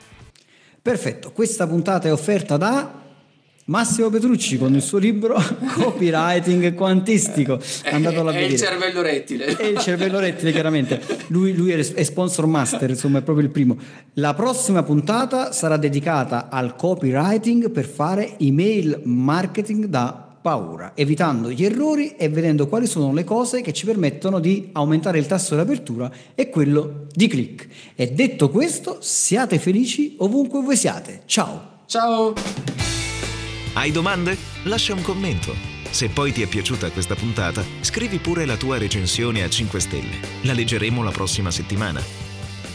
Perfetto, 0.87 1.33
questa 1.33 1.67
puntata 1.67 2.07
è 2.07 2.13
offerta 2.13 2.55
da 2.55 2.89
Massimo 3.65 4.09
Petrucci 4.09 4.57
con 4.57 4.73
il 4.73 4.81
suo 4.81 4.99
libro 4.99 5.35
Copywriting 5.75 6.73
Quantistico. 6.75 7.59
Andato 7.91 8.21
alla 8.21 8.31
è 8.31 8.39
il 8.43 8.55
cervello 8.55 9.01
rettile. 9.01 9.47
È 9.47 9.65
il 9.65 9.79
cervello 9.79 10.17
rettile, 10.17 10.53
chiaramente. 10.53 11.01
Lui, 11.27 11.53
lui, 11.53 11.71
è 11.71 12.03
sponsor 12.03 12.45
master, 12.45 12.91
insomma, 12.91 13.19
è 13.19 13.21
proprio 13.21 13.45
il 13.45 13.51
primo. 13.51 13.77
La 14.13 14.33
prossima 14.33 14.81
puntata 14.83 15.51
sarà 15.51 15.75
dedicata 15.75 16.47
al 16.49 16.77
copywriting 16.77 17.69
per 17.69 17.83
fare 17.83 18.37
email 18.39 19.01
marketing 19.03 19.87
da 19.87 20.26
paura, 20.47 20.93
evitando 20.95 21.51
gli 21.51 21.65
errori 21.65 22.15
e 22.15 22.29
vedendo 22.29 22.69
quali 22.69 22.87
sono 22.87 23.11
le 23.11 23.25
cose 23.25 23.59
che 23.59 23.73
ci 23.73 23.85
permettono 23.85 24.39
di 24.39 24.69
aumentare 24.71 25.19
il 25.19 25.25
tasso 25.25 25.55
di 25.55 25.59
apertura 25.59 26.09
e 26.35 26.49
quello 26.49 27.07
di 27.11 27.27
click. 27.27 27.67
E 27.93 28.11
detto 28.11 28.49
questo, 28.49 28.99
siate 29.01 29.59
felici 29.59 30.15
ovunque 30.19 30.61
voi 30.61 30.77
siate. 30.77 31.23
Ciao! 31.25 31.81
Ciao! 31.85 32.33
Hai 33.73 33.91
domande? 33.91 34.37
Lascia 34.63 34.93
un 34.93 35.01
commento. 35.01 35.53
Se 35.89 36.07
poi 36.07 36.31
ti 36.31 36.43
è 36.43 36.47
piaciuta 36.47 36.91
questa 36.91 37.15
puntata, 37.15 37.61
scrivi 37.81 38.17
pure 38.17 38.45
la 38.45 38.55
tua 38.55 38.77
recensione 38.77 39.43
a 39.43 39.49
5 39.49 39.79
stelle. 39.81 40.15
La 40.43 40.53
leggeremo 40.53 41.03
la 41.03 41.11
prossima 41.11 41.51
settimana. 41.51 42.26